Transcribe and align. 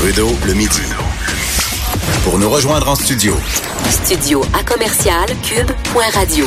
Trudeau, 0.00 0.30
le 0.46 0.54
midi. 0.54 0.80
Pour 2.24 2.38
nous 2.38 2.48
rejoindre 2.48 2.88
en 2.88 2.94
studio. 2.94 3.36
Studio 3.90 4.42
à 4.58 4.64
commercial 4.64 5.26
cube.radio. 5.42 6.46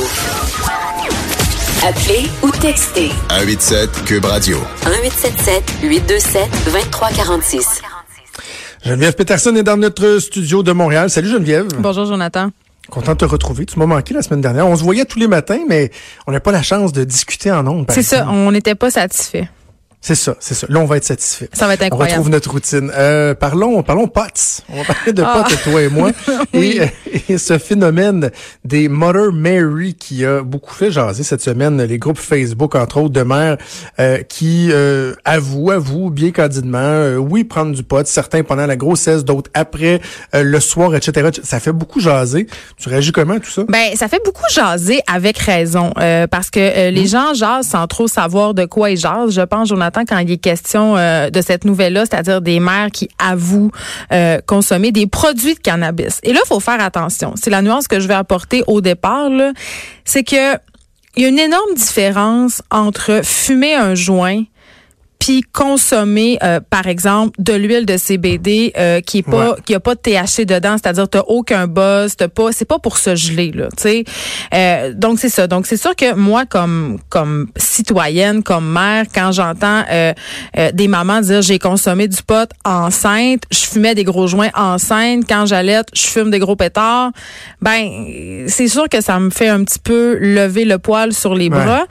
Appelez 1.86 2.28
ou 2.42 2.50
textez 2.50 3.10
187 3.30 4.04
Cube 4.06 4.24
Radio. 4.24 4.56
1877 4.86 5.62
827 5.84 6.50
2346. 6.64 7.82
Geneviève 8.84 9.14
Peterson 9.14 9.54
est 9.54 9.62
dans 9.62 9.76
notre 9.76 10.18
studio 10.18 10.64
de 10.64 10.72
Montréal. 10.72 11.08
Salut 11.08 11.28
Geneviève. 11.28 11.68
Bonjour 11.78 12.06
Jonathan. 12.06 12.50
Content 12.90 13.12
de 13.12 13.18
te 13.18 13.24
retrouver. 13.24 13.66
Tu 13.66 13.78
m'as 13.78 13.86
manqué 13.86 14.14
la 14.14 14.22
semaine 14.22 14.40
dernière. 14.40 14.66
On 14.66 14.74
se 14.74 14.82
voyait 14.82 15.04
tous 15.04 15.20
les 15.20 15.28
matins, 15.28 15.60
mais 15.68 15.92
on 16.26 16.32
n'a 16.32 16.40
pas 16.40 16.50
la 16.50 16.62
chance 16.64 16.92
de 16.92 17.04
discuter 17.04 17.52
en 17.52 17.64
ondes. 17.68 17.86
C'est 17.90 18.02
ça, 18.02 18.26
on 18.28 18.50
n'était 18.50 18.74
pas 18.74 18.90
satisfait. 18.90 19.48
C'est 20.06 20.14
ça, 20.16 20.36
c'est 20.38 20.52
ça. 20.52 20.66
Là, 20.68 20.80
on 20.80 20.84
va 20.84 20.98
être 20.98 21.04
satisfait. 21.04 21.48
Ça 21.54 21.66
va 21.66 21.72
être 21.72 21.82
On 21.82 21.86
incroyable. 21.86 22.18
retrouve 22.18 22.30
notre 22.30 22.50
routine. 22.50 22.92
Euh, 22.94 23.34
parlons, 23.34 23.82
parlons 23.82 24.06
potes. 24.06 24.60
On 24.68 24.76
va 24.82 24.84
parler 24.84 25.14
de 25.14 25.22
Ah. 25.22 25.42
potes, 25.48 25.62
toi 25.62 25.80
et 25.80 25.88
moi. 25.88 26.10
Oui. 26.52 26.78
et, 27.10 27.32
et 27.32 27.38
ce 27.38 27.56
phénomène 27.56 28.30
des 28.66 28.88
Mother 28.90 29.32
Mary 29.32 29.94
qui 29.94 30.26
a 30.26 30.42
beaucoup 30.42 30.74
fait 30.74 30.90
jaser 30.90 31.22
cette 31.22 31.40
semaine 31.40 31.82
les 31.82 31.96
groupes 31.98 32.18
Facebook, 32.18 32.74
entre 32.74 32.98
autres, 32.98 33.14
de 33.14 33.22
mères 33.22 33.56
euh, 33.98 34.18
qui 34.28 34.68
euh, 34.72 35.14
avouent, 35.24 35.70
avouent 35.70 36.10
bien 36.10 36.32
candidement, 36.32 36.78
euh, 36.80 37.16
oui, 37.16 37.44
prendre 37.44 37.72
du 37.74 37.82
pot, 37.82 38.06
certains 38.06 38.42
pendant 38.42 38.66
la 38.66 38.76
grossesse, 38.76 39.24
d'autres 39.24 39.50
après, 39.54 40.02
euh, 40.34 40.42
le 40.42 40.60
soir, 40.60 40.94
etc. 40.94 41.30
Ça 41.42 41.60
fait 41.60 41.72
beaucoup 41.72 42.00
jaser. 42.00 42.46
Tu 42.76 42.90
réagis 42.90 43.12
comment 43.12 43.38
tout 43.40 43.50
ça? 43.50 43.62
Ben, 43.68 43.96
ça 43.96 44.08
fait 44.08 44.20
beaucoup 44.22 44.44
jaser 44.52 45.00
avec 45.10 45.38
raison, 45.38 45.92
euh, 45.98 46.26
parce 46.26 46.50
que 46.50 46.60
euh, 46.60 46.90
Mmh. 46.90 46.94
les 46.94 47.06
gens 47.06 47.32
jasent 47.32 47.68
sans 47.68 47.86
trop 47.86 48.06
savoir 48.06 48.52
de 48.52 48.66
quoi 48.66 48.90
ils 48.90 48.98
jasent. 48.98 49.30
Je 49.34 49.40
pense, 49.40 49.68
Jonathan, 49.70 49.93
quand 50.02 50.18
il 50.18 50.30
est 50.30 50.36
question 50.38 50.96
euh, 50.96 51.30
de 51.30 51.40
cette 51.40 51.64
nouvelle-là, 51.64 52.04
c'est-à-dire 52.06 52.40
des 52.40 52.60
mères 52.60 52.90
qui 52.90 53.08
avouent 53.18 53.70
euh, 54.12 54.38
consommer 54.46 54.92
des 54.92 55.06
produits 55.06 55.54
de 55.54 55.60
cannabis. 55.60 56.20
Et 56.22 56.32
là, 56.32 56.40
il 56.44 56.48
faut 56.48 56.60
faire 56.60 56.80
attention. 56.80 57.34
C'est 57.36 57.50
la 57.50 57.62
nuance 57.62 57.86
que 57.86 58.00
je 58.00 58.08
vais 58.08 58.14
apporter 58.14 58.62
au 58.66 58.80
départ. 58.80 59.30
C'est 60.04 60.24
que 60.24 60.56
il 61.16 61.22
y 61.22 61.26
a 61.26 61.28
une 61.28 61.38
énorme 61.38 61.74
différence 61.76 62.60
entre 62.70 63.20
fumer 63.22 63.74
un 63.74 63.94
joint 63.94 64.42
puis 65.18 65.42
consommer 65.42 66.38
euh, 66.42 66.60
par 66.68 66.86
exemple 66.86 67.32
de 67.38 67.54
l'huile 67.54 67.86
de 67.86 67.96
CBD 67.96 68.72
euh, 68.76 69.00
qui 69.00 69.18
est 69.18 69.22
pas 69.22 69.50
Ouais. 69.52 69.56
qui 69.64 69.74
a 69.74 69.80
pas 69.80 69.94
de 69.94 70.00
THC 70.00 70.44
dedans, 70.44 70.76
c'est-à-dire 70.80 71.08
t'as 71.08 71.22
aucun 71.26 71.66
buzz, 71.66 72.14
t'as 72.16 72.28
pas 72.28 72.52
c'est 72.52 72.64
pas 72.66 72.78
pour 72.78 72.98
se 72.98 73.14
geler 73.16 73.50
là, 73.52 73.68
tu 73.76 73.82
sais. 73.82 74.04
Euh, 74.52 74.92
donc 74.94 75.18
c'est 75.18 75.28
ça. 75.30 75.46
Donc 75.46 75.66
c'est 75.66 75.76
sûr 75.76 75.96
que 75.96 76.14
moi 76.14 76.44
comme 76.46 76.98
comme 77.08 77.46
citoyenne, 77.56 78.42
comme 78.42 78.70
mère, 78.70 79.06
quand 79.14 79.32
j'entends 79.32 79.82
euh, 79.90 80.12
euh, 80.58 80.70
des 80.72 80.88
mamans 80.88 81.20
dire 81.20 81.40
j'ai 81.42 81.58
consommé 81.58 82.06
du 82.08 82.22
pot 82.22 82.50
enceinte, 82.64 83.42
je 83.50 83.60
fumais 83.60 83.94
des 83.94 84.04
gros 84.04 84.26
joints 84.26 84.50
enceinte, 84.54 85.24
quand 85.28 85.46
j'allaite, 85.46 85.88
je 85.94 86.02
fume 86.06 86.30
des 86.30 86.38
gros 86.38 86.56
pétards, 86.56 87.10
ben 87.62 88.44
c'est 88.48 88.68
sûr 88.68 88.88
que 88.90 89.00
ça 89.00 89.18
me 89.20 89.30
fait 89.30 89.48
un 89.48 89.64
petit 89.64 89.78
peu 89.78 90.16
lever 90.20 90.64
le 90.64 90.78
poil 90.78 91.12
sur 91.12 91.34
les 91.34 91.44
Ouais. 91.48 91.50
bras. 91.64 91.84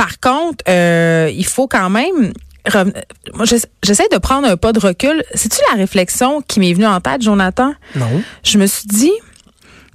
Par 0.00 0.18
contre, 0.18 0.64
euh, 0.66 1.30
il 1.30 1.44
faut 1.44 1.68
quand 1.68 1.90
même 1.90 2.32
moi, 3.34 3.44
j'essaie 3.82 4.08
de 4.10 4.16
prendre 4.16 4.48
un 4.48 4.56
pas 4.56 4.72
de 4.72 4.78
recul. 4.78 5.22
C'est-tu 5.34 5.58
la 5.70 5.76
réflexion 5.76 6.40
qui 6.40 6.58
m'est 6.60 6.72
venue 6.72 6.86
en 6.86 7.00
tête, 7.00 7.20
Jonathan? 7.20 7.74
Non. 7.94 8.22
Je 8.42 8.56
me 8.56 8.66
suis 8.66 8.86
dit, 8.86 9.12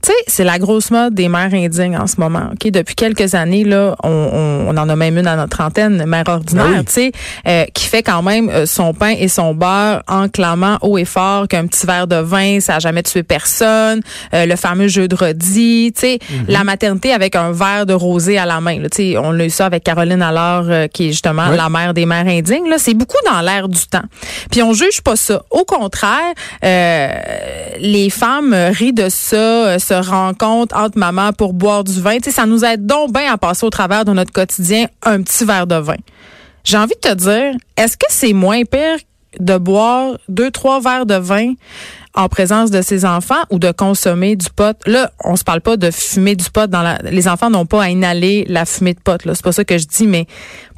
tu 0.06 0.12
sais, 0.12 0.18
c'est 0.28 0.44
la 0.44 0.60
grosse 0.60 0.92
mode 0.92 1.16
des 1.16 1.28
mères 1.30 1.54
indignes 1.54 1.98
en 1.98 2.06
ce 2.06 2.20
moment. 2.20 2.50
Ok, 2.52 2.70
depuis 2.72 2.94
quelques 2.96 3.34
années 3.34 3.64
là, 3.64 3.96
on, 4.04 4.10
on, 4.10 4.68
on 4.70 4.78
en 4.78 4.88
a 4.90 4.96
même 4.96 5.18
une 5.18 5.26
à 5.28 5.36
notre 5.36 5.62
antenne, 5.62 6.06
mère 6.06 6.24
ordinaire, 6.28 6.66
Ben 6.68 6.80
oui. 6.80 6.86
tu 6.86 6.92
sais, 6.94 7.12
euh, 7.48 7.66
qui 7.74 7.86
fait 7.86 8.04
quand 8.04 8.22
même 8.22 8.50
euh, 8.50 8.66
son 8.68 8.94
pain 8.94 9.14
et 9.18 9.28
son 9.28 9.54
beurre 9.56 10.04
en 10.08 10.30
clamant 10.30 10.78
haut 10.82 10.98
et 10.98 11.06
fort 11.06 11.48
qu'un 11.48 11.66
petit 11.66 11.88
verre 11.88 12.06
de 12.08 12.18
vin, 12.18 12.60
ça 12.60 12.76
a 12.76 12.80
jamais 12.80 13.02
tué 13.02 13.24
personne. 13.24 14.02
Euh, 14.34 14.46
le 14.46 14.56
fameux 14.56 14.88
jeu 14.88 15.08
de 15.08 15.16
redis, 15.16 15.92
tu 15.96 16.02
sais, 16.02 16.20
Mhm. 16.30 16.46
la 16.50 16.64
maternité 16.64 17.12
avec 17.12 17.36
un 17.36 17.52
verre 17.52 17.86
de 17.86 17.94
rosé 17.94 18.38
à 18.38 18.46
la 18.46 18.62
main. 18.62 18.80
là. 18.80 18.90
Tu 18.90 19.14
sais, 19.14 19.18
on 19.18 19.32
a 19.40 19.44
eu 19.46 19.50
ça 19.50 19.66
avec 19.66 19.84
Caroline 19.84 20.22
Allard, 20.22 20.66
euh, 20.68 20.88
qui 20.88 21.06
est 21.08 21.12
justement 21.12 21.46
Oui. 21.50 21.58
la 21.58 21.70
mère 21.70 21.94
des 21.94 22.06
mères 22.06 22.28
indignes. 22.28 22.70
Là, 22.70 22.78
c'est 22.78 22.94
beaucoup 22.94 23.18
dans 23.26 23.42
l'air 23.42 23.68
du 23.70 23.86
temps. 23.88 24.04
Puis 24.52 24.62
on 24.62 24.74
juge 24.74 25.02
pas 25.02 25.16
ça. 25.16 25.42
Au 25.50 25.64
contraire, 25.64 26.34
euh, 26.64 27.08
les 27.80 28.10
femmes 28.10 28.54
rient 28.54 28.94
de 28.94 29.08
ça, 29.10 29.80
se 30.04 30.10
rencontrent 30.10 30.76
entre 30.76 30.98
mamans 30.98 31.32
pour 31.34 31.54
boire 31.54 31.84
du 31.84 32.00
vin. 32.02 32.18
Tu 32.18 32.26
sais, 32.26 32.32
ça 32.32 32.46
nous 32.46 32.64
aide 32.66 32.86
donc 32.86 33.14
bien 33.14 33.32
à 33.32 33.38
passer 33.38 33.66
au 33.66 33.70
travers 33.70 34.06
de 34.06 34.12
notre 34.14 34.32
quotidien 34.32 34.88
un 35.04 35.22
petit 35.22 35.46
verre 35.46 35.68
de 35.68 35.76
vin. 35.76 35.98
J'ai 36.64 36.78
envie 36.78 36.96
de 37.02 37.10
te 37.10 37.14
dire, 37.14 37.54
est-ce 37.78 37.96
que 37.98 38.06
c'est 38.10 38.34
moins 38.34 38.64
pire 38.64 38.98
de 39.40 39.58
boire 39.58 40.18
deux, 40.30 40.50
trois 40.52 40.80
verres 40.80 41.06
de 41.06 41.16
vin 41.16 41.54
en 42.18 42.30
présence 42.30 42.72
de 42.72 42.82
ses 42.82 43.04
enfants 43.04 43.44
ou 43.52 43.60
de 43.60 43.72
consommer 43.72 44.36
du 44.38 44.48
pot? 44.50 44.76
Là, 44.88 45.12
on 45.24 45.36
se 45.36 45.44
parle 45.44 45.60
pas 45.62 45.76
de 45.78 45.92
fumer 45.92 46.36
du 46.36 46.50
pot 46.50 46.68
dans 46.70 46.82
la, 46.82 46.98
les 47.04 47.28
enfants 47.28 47.50
n'ont 47.50 47.66
pas 47.66 47.84
à 47.84 47.90
inhaler 47.90 48.46
la 48.48 48.66
fumée 48.66 48.94
de 48.94 49.00
pot, 49.02 49.24
là. 49.26 49.36
C'est 49.36 49.44
pas 49.44 49.52
ça 49.52 49.64
que 49.66 49.78
je 49.78 49.86
dis, 49.86 50.08
mais 50.08 50.26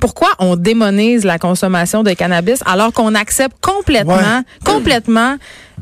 pourquoi 0.01 0.29
on 0.39 0.55
démonise 0.55 1.23
la 1.23 1.37
consommation 1.37 2.01
de 2.03 2.11
cannabis 2.13 2.61
alors 2.65 2.91
qu'on 2.91 3.13
accepte 3.15 3.55
complètement, 3.61 4.15
Ouais. 4.17 4.43
complètement 4.65 5.35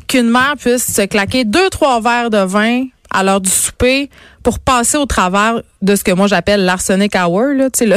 qu'une 0.08 0.30
mère 0.30 0.54
puisse 0.60 0.94
se 0.94 1.02
claquer 1.04 1.46
deux, 1.46 1.70
trois 1.70 2.02
verres 2.02 2.30
de 2.30 2.40
vin 2.40 2.84
à 3.16 3.24
l'heure 3.24 3.42
du 3.42 3.50
souper 3.50 4.10
pour 4.44 4.60
passer 4.60 4.98
au 4.98 5.06
travers 5.06 5.62
de 5.82 5.96
ce 5.96 6.04
que 6.04 6.12
moi 6.12 6.28
j'appelle 6.28 6.66
l'arsenic 6.66 7.16
hour, 7.16 7.54
là, 7.56 7.70
tu 7.70 7.80
sais, 7.80 7.86
le, 7.86 7.96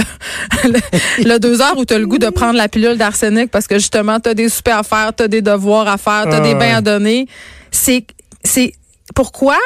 le, 0.65 1.25
le 1.25 1.39
deux 1.39 1.61
heures 1.61 1.77
où 1.77 1.85
tu 1.85 1.95
as 1.95 1.99
le 1.99 2.07
goût 2.07 2.19
de 2.19 2.29
prendre 2.31 2.57
la 2.57 2.69
pilule 2.69 2.97
d'arsenic 2.97 3.51
parce 3.51 3.67
que 3.67 3.77
justement, 3.77 4.21
tu 4.21 4.31
as 4.31 4.35
des 4.35 4.49
soupers 4.49 4.79
à 4.79 4.83
faire, 4.83 5.13
tu 5.17 5.25
as 5.25 5.29
des 5.29 5.43
devoirs 5.43 5.89
à 5.89 5.99
faire, 5.99 6.25
tu 6.25 6.31
as 6.31 6.37
Ah 6.37 6.41
des 6.41 6.53
ouais. 6.53 6.59
bains 6.59 6.77
à 6.77 6.81
donner. 6.81 7.27
C'est, 7.71 8.07
c'est 8.45 8.73
pourquoi 9.15 9.57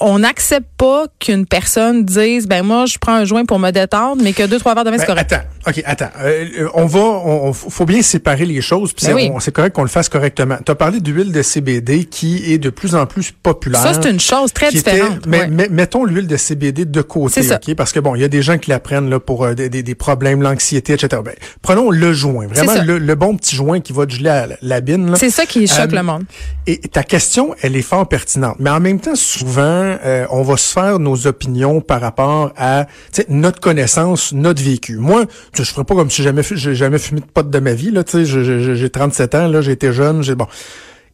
on 0.00 0.18
n'accepte 0.18 0.66
pas 0.76 1.04
qu'une 1.20 1.46
personne 1.46 2.04
dise, 2.04 2.48
ben 2.48 2.62
moi, 2.64 2.84
je 2.86 2.98
prends 2.98 3.14
un 3.14 3.24
joint 3.24 3.44
pour 3.44 3.58
me 3.60 3.70
détendre, 3.70 4.20
mais 4.22 4.32
que 4.32 4.44
deux, 4.46 4.58
trois 4.58 4.74
verres 4.74 4.84
de 4.84 4.90
vin, 4.90 4.96
c'est 4.98 5.06
Ben, 5.06 5.14
correct. 5.14 5.32
Attends, 5.32 5.44
ok, 5.68 5.82
attends. 5.86 6.10
Euh, 6.20 6.44
euh, 6.60 6.68
on 6.74 6.86
va, 6.86 6.98
on, 7.00 7.48
on- 7.48 7.52
faut 7.52 7.84
bien 7.86 8.02
séparer 8.02 8.44
les 8.44 8.60
choses. 8.60 8.92
Puis 8.92 9.06
Ben 9.06 9.16
c'est 9.40 9.46
oui. 9.46 9.52
correct 9.52 9.72
qu'on 9.74 9.82
le 9.82 9.88
fasse 9.88 10.08
correctement. 10.08 10.56
Tu 10.66 10.72
as 10.72 10.74
parlé 10.74 11.00
d'huile 11.00 11.30
de 11.32 11.42
CBD 11.42 12.04
qui 12.06 12.52
est 12.52 12.58
de 12.58 12.70
plus 12.70 12.94
en 12.96 13.06
plus 13.06 13.30
populaire. 13.30 13.82
Ça, 13.82 13.94
c'est 13.94 14.10
une 14.10 14.18
chose 14.20 14.52
très 14.52 14.70
était- 14.74 14.90
différente. 14.92 15.26
mais, 15.26 15.40
ouais. 15.42 15.48
mais- 15.48 15.68
mettons 15.70 16.04
l'huile 16.04 16.26
de 16.26 16.36
CBD 16.36 16.84
de 16.86 17.02
côté, 17.02 17.42
ok, 17.52 17.74
parce 17.76 17.92
que 17.92 18.00
bon, 18.00 18.14
il 18.16 18.20
y 18.20 18.24
a 18.24 18.28
des 18.28 18.42
gens 18.42 18.58
qui 18.58 18.70
la 18.70 18.80
prennent 18.80 19.08
là 19.10 19.20
pour 19.20 19.44
euh, 19.44 19.54
des, 19.54 19.94
problèmes, 19.94 20.42
l'anxiété, 20.42 20.94
etc. 20.94 21.22
Ben, 21.24 21.34
prenons 21.62 21.90
le 21.90 22.12
joint, 22.12 22.46
vraiment 22.48 22.82
le, 22.82 22.98
le 22.98 23.14
bon 23.14 23.36
petit 23.36 23.54
joint 23.54 23.80
qui 23.80 23.92
va 23.92 24.06
te 24.06 24.12
geler 24.12 24.28
à 24.30 24.48
la, 24.60 24.80
bine. 24.80 25.14
C'est 25.16 25.30
ça 25.30 25.46
qui 25.46 25.68
choque 25.68 25.92
Euh, 25.92 25.96
le 25.96 26.02
monde. 26.02 26.24
Et 26.66 26.78
ta 26.78 27.04
question, 27.04 27.54
elle 27.62 27.76
est 27.76 27.82
fort 27.82 28.08
pertinente. 28.08 28.56
Mais 28.58 28.70
en 28.70 28.80
même 28.80 28.98
temps, 28.98 29.14
souvent, 29.14 29.83
euh, 30.04 30.26
on 30.30 30.42
va 30.42 30.56
se 30.56 30.72
faire 30.72 30.98
nos 30.98 31.26
opinions 31.26 31.80
par 31.80 32.00
rapport 32.00 32.52
à 32.56 32.86
notre 33.28 33.60
connaissance, 33.60 34.32
notre 34.32 34.62
vécu. 34.62 34.96
Moi, 34.96 35.24
je 35.52 35.62
ferais 35.62 35.84
pas 35.84 35.94
comme 35.94 36.10
si 36.10 36.22
jamais, 36.22 36.42
j'ai 36.42 36.74
jamais 36.74 36.98
fumé 36.98 37.20
de 37.20 37.26
pote 37.26 37.50
de 37.50 37.58
ma 37.58 37.74
vie. 37.74 37.92
J'ai 38.14 38.90
37 38.90 39.34
ans, 39.34 39.62
j'ai 39.62 39.72
été 39.72 39.92
jeune, 39.92 40.22
j'ai 40.22 40.34
bon. 40.34 40.46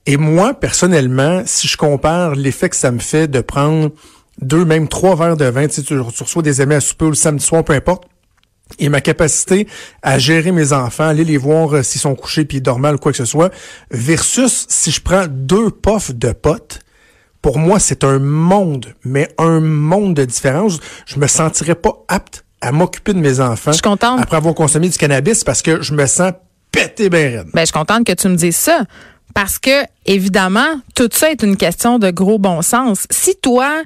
Et 0.06 0.17
moi, 0.17 0.55
personnellement, 0.55 1.43
si 1.45 1.69
je 1.69 1.77
compare 1.77 2.35
l'effet 2.35 2.69
que 2.69 2.77
ça 2.77 2.91
me 2.91 2.99
fait 2.99 3.29
de 3.29 3.41
prendre 3.41 3.91
deux, 4.41 4.65
même 4.65 4.89
trois 4.89 5.15
verres 5.15 5.37
de 5.37 5.45
vin, 5.45 5.69
tu, 5.69 5.83
tu 5.83 5.99
reçois 5.99 6.43
des 6.43 6.61
amis 6.61 6.75
à 6.75 6.81
souper 6.81 7.05
ou 7.05 7.11
le 7.11 7.15
samedi 7.15 7.45
soir, 7.45 7.62
peu 7.62 7.75
importe, 7.75 8.05
et 8.79 8.89
ma 8.89 9.00
capacité 9.00 9.67
à 10.03 10.19
gérer 10.19 10.53
mes 10.53 10.73
enfants, 10.73 11.09
aller 11.09 11.25
les 11.25 11.37
voir 11.37 11.75
euh, 11.75 11.83
s'ils 11.83 12.00
sont 12.00 12.15
couchés 12.15 12.45
puis 12.45 12.61
dormants 12.61 12.93
ou 12.93 12.99
quoi 12.99 13.12
que 13.12 13.19
ce 13.19 13.25
soit, 13.25 13.53
versus 13.91 14.67
si 14.69 14.91
je 14.91 15.00
prends 15.00 15.27
deux 15.29 15.71
puffs 15.71 16.15
de 16.15 16.33
potes, 16.33 16.81
pour 17.43 17.59
moi, 17.59 17.79
c'est 17.79 18.05
un 18.05 18.19
monde, 18.19 18.95
mais 19.05 19.29
un 19.39 19.61
monde 19.61 20.15
de 20.15 20.25
différence. 20.25 20.79
Je 21.07 21.19
me 21.19 21.27
sentirais 21.27 21.75
pas 21.75 22.05
apte 22.09 22.45
à 22.61 22.73
m'occuper 22.73 23.15
de 23.15 23.19
mes 23.21 23.41
enfants 23.41 23.71
Je 23.73 23.77
suis 23.77 23.83
contente. 23.83 24.21
après 24.21 24.37
avoir 24.37 24.55
consommé 24.55 24.89
du 24.89 24.99
cannabis 24.99 25.45
parce 25.45 25.63
que 25.63 25.81
je 25.81 25.95
me 25.95 26.07
sens 26.07 26.33
pété 26.71 27.09
ben 27.09 27.39
raide. 27.39 27.47
Ben, 27.55 27.61
je 27.63 27.67
suis 27.67 27.73
contente 27.73 28.05
que 28.07 28.13
tu 28.13 28.29
me 28.29 28.37
dises 28.37 28.57
ça. 28.57 28.85
Parce 29.33 29.59
que, 29.59 29.85
évidemment, 30.07 30.81
tout 30.95 31.09
ça 31.13 31.31
est 31.31 31.43
une 31.43 31.57
question 31.57 31.99
de 31.99 32.11
gros 32.11 32.39
bon 32.39 32.63
sens. 32.63 33.07
Si 33.11 33.37
toi, 33.41 33.83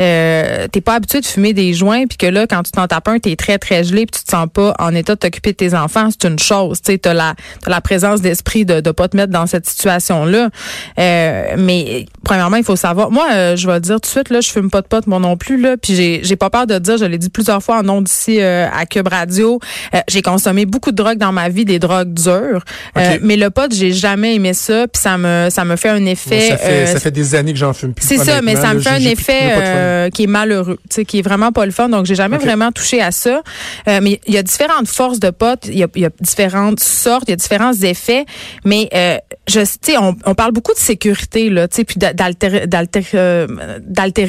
euh, 0.00 0.66
t'es 0.68 0.80
pas 0.80 0.94
habitué 0.94 1.20
de 1.20 1.26
fumer 1.26 1.52
des 1.52 1.72
joints, 1.74 2.06
puis 2.06 2.18
que 2.18 2.26
là, 2.26 2.46
quand 2.46 2.62
tu 2.62 2.72
t'en 2.72 2.86
tapes 2.86 3.08
un, 3.08 3.18
t'es 3.18 3.36
très, 3.36 3.58
très 3.58 3.84
gelé, 3.84 4.06
puis 4.06 4.20
tu 4.20 4.24
te 4.24 4.30
sens 4.30 4.46
pas 4.52 4.74
en 4.78 4.94
état 4.94 5.14
de 5.14 5.20
t'occuper 5.20 5.52
de 5.52 5.56
tes 5.56 5.74
enfants, 5.74 6.08
c'est 6.10 6.28
une 6.28 6.38
chose. 6.38 6.80
Tu 6.82 6.98
as 7.04 7.14
la, 7.14 7.34
t'as 7.62 7.70
la 7.70 7.80
présence 7.80 8.20
d'esprit 8.20 8.64
de 8.64 8.74
ne 8.74 8.90
pas 8.92 9.08
te 9.08 9.16
mettre 9.16 9.32
dans 9.32 9.46
cette 9.46 9.66
situation-là. 9.66 10.50
Euh, 10.98 11.54
mais 11.56 12.06
premièrement, 12.24 12.56
il 12.56 12.64
faut 12.64 12.76
savoir. 12.76 13.10
Moi, 13.10 13.26
euh, 13.32 13.56
je 13.56 13.66
vais 13.66 13.80
dire 13.80 13.96
tout 13.96 14.00
de 14.00 14.06
suite, 14.06 14.30
là, 14.30 14.40
je 14.40 14.50
fume 14.50 14.70
pas 14.70 14.82
de 14.82 14.86
pote, 14.86 15.06
moi 15.06 15.18
non 15.18 15.36
plus, 15.36 15.60
là, 15.60 15.76
puis 15.76 15.94
j'ai, 15.94 16.20
j'ai 16.22 16.36
pas 16.36 16.50
peur 16.50 16.66
de 16.66 16.78
dire, 16.78 16.98
je 16.98 17.04
l'ai 17.04 17.18
dit 17.18 17.30
plusieurs 17.30 17.62
fois 17.62 17.78
en 17.78 17.82
nom 17.82 18.02
d'ici 18.02 18.40
euh, 18.40 18.66
à 18.70 18.86
Cube 18.86 19.08
Radio, 19.08 19.60
euh, 19.94 19.98
j'ai 20.08 20.22
consommé 20.22 20.66
beaucoup 20.66 20.90
de 20.90 20.96
drogues 20.96 21.18
dans 21.18 21.32
ma 21.32 21.48
vie, 21.48 21.64
des 21.64 21.78
drogues 21.78 22.12
dures. 22.12 22.64
Euh, 22.96 23.18
mais 23.22 23.36
le 23.36 23.50
pot, 23.50 23.72
j'ai 23.72 23.92
jamais 23.92 24.34
aimé 24.34 24.52
ça, 24.52 24.86
puis 24.88 25.00
ça 25.00 25.18
me, 25.18 25.48
ça 25.50 25.64
me 25.64 25.76
fait 25.76 25.88
un 25.88 26.04
effet. 26.06 26.50
ça, 26.50 26.56
fait, 26.56 26.86
ça 26.86 27.00
fait 27.00 27.10
des 27.10 27.34
années 27.34 27.52
que 27.52 27.58
j'en 27.58 27.72
fume 27.72 27.94
plus. 27.94 28.06
c'est 28.06 28.18
ça, 28.18 28.42
mais 28.42 28.56
ça 28.56 28.74
me 28.74 28.80
fait 28.80 28.90
un 28.90 29.10
effet 29.10 29.54
euh, 29.88 30.10
qui 30.10 30.24
est 30.24 30.26
malheureux, 30.26 30.78
tu 30.88 30.94
sais, 30.96 31.04
qui 31.04 31.18
est 31.18 31.22
vraiment 31.22 31.52
pas 31.52 31.64
le 31.66 31.72
fun. 31.72 31.88
Donc, 31.88 32.06
j'ai 32.06 32.14
jamais 32.14 32.38
vraiment 32.38 32.70
touché 32.72 33.00
à 33.00 33.10
ça. 33.10 33.42
Euh, 33.88 34.00
mais 34.02 34.20
il 34.26 34.34
y 34.34 34.38
a 34.38 34.42
différentes 34.42 34.88
forces 34.88 35.20
de 35.20 35.30
potes, 35.30 35.66
il 35.66 35.78
y 35.78 35.82
a, 35.84 35.88
il 35.94 36.02
y 36.02 36.06
a 36.06 36.10
différentes 36.20 36.80
sortes, 36.80 37.24
il 37.26 37.30
y 37.30 37.32
a 37.32 37.36
différents 37.36 37.72
effets. 37.72 38.24
Mais 38.64 38.88
euh, 38.94 39.16
je, 39.48 39.60
tu 39.60 39.66
sais, 39.82 39.96
on, 39.98 40.14
on 40.26 40.34
parle 40.34 40.52
beaucoup 40.52 40.72
de 40.72 40.78
sécurité 40.78 41.50
là, 41.50 41.66
tu 41.68 41.76
sais, 41.76 41.84
puis 41.84 41.96
d'a- 41.98 42.12
d'altérer, 42.12 42.66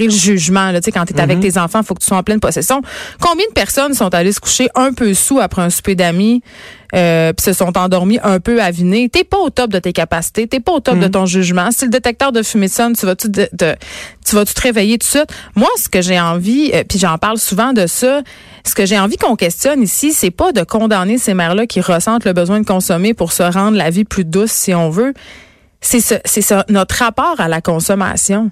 le 0.06 0.09
jugement 0.11 0.71
là. 0.71 0.79
Tu 0.81 0.85
sais, 0.85 0.91
quand 0.91 1.06
t'es 1.06 1.13
Mhm. 1.13 1.19
avec 1.19 1.39
tes 1.41 1.57
enfants, 1.57 1.83
faut 1.83 1.94
que 1.94 2.01
tu 2.01 2.07
sois 2.07 2.17
en 2.17 2.23
pleine 2.23 2.39
possession. 2.39 2.81
Combien 3.19 3.45
de 3.47 3.53
personnes 3.53 3.94
sont 3.94 4.13
allées 4.13 4.31
se 4.31 4.39
coucher 4.39 4.69
un 4.75 4.94
peu 4.94 5.13
sous 5.13 5.39
après 5.39 5.62
un 5.62 5.69
souper 5.69 5.95
d'amis? 5.95 6.41
Euh, 6.95 7.33
puis 7.33 7.44
se 7.44 7.53
sont 7.53 7.77
endormis 7.77 8.19
un 8.24 8.39
peu 8.39 8.62
avinés. 8.62 9.09
T'es 9.09 9.24
pas 9.24 9.38
au 9.38 9.50
top 9.50 9.69
de 9.71 9.80
tes 9.80 9.94
capacités, 9.94 10.47
t'es 10.47 10.59
pas 10.59 10.71
au 10.74 10.80
top 10.80 10.95
de 11.00 11.07
ton 11.07 11.25
jugement. 11.25 11.69
Si 11.71 11.86
le 11.86 11.91
détecteur 11.91 12.31
de 12.31 12.41
fumée 12.41 12.68
sonne, 12.68 12.94
tu 12.95 13.06
vas 13.06 13.15
tu 13.15 13.30
de, 13.30 13.47
de- 13.53 13.75
tu 14.25 14.36
vas 14.36 14.45
tu 14.45 14.53
te 14.53 14.62
réveiller 14.62 14.97
tout 14.97 15.06
de 15.06 15.09
suite? 15.09 15.33
Moi, 15.56 15.69
ce 15.77 15.89
que 15.89 16.01
j'ai 16.01 16.19
envie, 16.19 16.71
euh, 16.74 16.83
puis 16.88 17.00
j'en 17.00 17.18
parle 17.18 17.38
souvent 17.38 17.74
de 17.74 17.88
ça, 17.88 18.21
ce 18.65 18.75
que 18.75 18.86
j'ai 18.86 19.00
envie 19.00 19.18
qu'on 19.18 19.36
questionne 19.36 19.81
ici, 19.81 20.13
c'est 20.13 20.31
pas 20.31 20.51
de 20.51 20.63
condamner 20.63 21.18
ces 21.18 21.33
mères-là 21.33 21.65
qui 21.68 21.81
ressentent 21.81 22.25
le 22.25 22.33
besoin 22.33 22.59
de 22.59 22.65
consommer 22.65 23.13
pour 23.13 23.31
se 23.33 23.44
rendre 23.44 23.77
la 23.77 23.89
vie 23.89 24.03
plus 24.06 24.25
douce, 24.25 24.51
si 24.51 24.74
on 24.74 24.89
veut. 24.89 25.13
C'est 25.81 26.01
ce, 26.01 26.15
c'est 26.25 26.53
notre 26.69 26.95
rapport 26.95 27.36
à 27.39 27.47
la 27.47 27.62
consommation. 27.62 28.51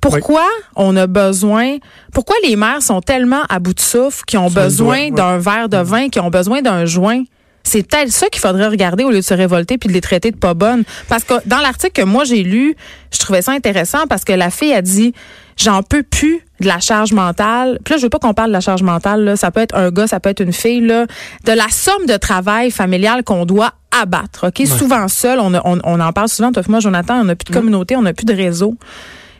Pourquoi 0.00 0.46
on 0.74 0.96
a 0.96 1.06
besoin, 1.06 1.76
pourquoi 2.12 2.34
les 2.42 2.56
mères 2.56 2.82
sont 2.82 3.00
tellement 3.00 3.42
à 3.48 3.60
bout 3.60 3.74
de 3.74 3.80
souffle, 3.80 4.24
qui 4.26 4.36
ont 4.36 4.50
besoin 4.50 5.10
d'un 5.10 5.38
verre 5.38 5.68
de 5.68 5.76
vin, 5.76 6.08
qui 6.08 6.18
ont 6.18 6.30
besoin 6.30 6.60
d'un 6.62 6.86
joint? 6.86 7.22
C'est 7.64 7.86
peut-être 7.86 8.10
ça 8.10 8.28
qu'il 8.28 8.40
faudrait 8.40 8.66
regarder 8.68 9.04
au 9.04 9.10
lieu 9.10 9.16
de 9.16 9.20
se 9.22 9.34
révolter 9.34 9.78
puis 9.78 9.88
de 9.88 9.94
les 9.94 10.00
traiter 10.00 10.30
de 10.30 10.36
pas 10.36 10.54
bonnes. 10.54 10.84
Parce 11.08 11.24
que 11.24 11.34
dans 11.46 11.58
l'article 11.58 11.92
que 12.02 12.06
moi 12.06 12.24
j'ai 12.24 12.42
lu, 12.42 12.74
je 13.12 13.18
trouvais 13.18 13.42
ça 13.42 13.52
intéressant 13.52 14.06
parce 14.08 14.24
que 14.24 14.32
la 14.32 14.50
fille 14.50 14.72
a 14.74 14.82
dit 14.82 15.12
j'en 15.56 15.82
peux 15.82 16.02
plus 16.02 16.40
de 16.60 16.66
la 16.66 16.80
charge 16.80 17.12
mentale. 17.12 17.78
Puis 17.84 17.92
là, 17.94 17.98
je 17.98 18.02
veux 18.04 18.08
pas 18.10 18.18
qu'on 18.18 18.34
parle 18.34 18.48
de 18.50 18.54
la 18.54 18.60
charge 18.60 18.82
mentale. 18.82 19.24
Là. 19.24 19.36
Ça 19.36 19.50
peut 19.50 19.60
être 19.60 19.76
un 19.76 19.90
gars, 19.90 20.06
ça 20.06 20.18
peut 20.20 20.30
être 20.30 20.40
une 20.40 20.52
fille. 20.52 20.80
Là. 20.80 21.06
De 21.44 21.52
la 21.52 21.68
somme 21.70 22.06
de 22.06 22.16
travail 22.16 22.70
familial 22.70 23.22
qu'on 23.24 23.44
doit 23.44 23.72
abattre. 23.90 24.48
Ok, 24.48 24.66
Souvent 24.66 25.08
seul, 25.08 25.38
on, 25.40 25.52
a- 25.54 25.60
on, 25.64 25.78
on 25.84 26.00
en 26.00 26.12
parle 26.12 26.28
souvent. 26.28 26.52
Toi, 26.52 26.62
moi, 26.68 26.80
Jonathan, 26.80 27.20
on 27.20 27.24
n'a 27.24 27.36
plus 27.36 27.44
de 27.52 27.52
communauté, 27.52 27.96
on 27.96 28.02
n'a 28.02 28.12
plus 28.14 28.24
de 28.24 28.32
réseau. 28.34 28.76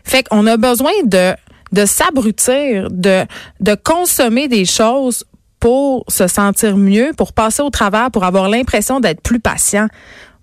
Fait 0.03 0.23
qu'on 0.27 0.45
a 0.47 0.57
besoin 0.57 0.91
de 1.05 1.33
de 1.71 1.85
s'abrutir, 1.87 2.89
de 2.91 3.23
de 3.59 3.73
consommer 3.75 4.47
des 4.47 4.65
choses 4.65 5.23
pour 5.63 6.03
se 6.09 6.27
sentir 6.27 6.75
mieux, 6.75 7.11
pour 7.15 7.31
passer 7.31 7.61
au 7.61 7.69
travers, 7.69 8.11
pour 8.11 8.25
avoir 8.25 8.49
l'impression 8.49 8.99
d'être 8.99 9.21
plus 9.21 9.39
patient. 9.39 9.87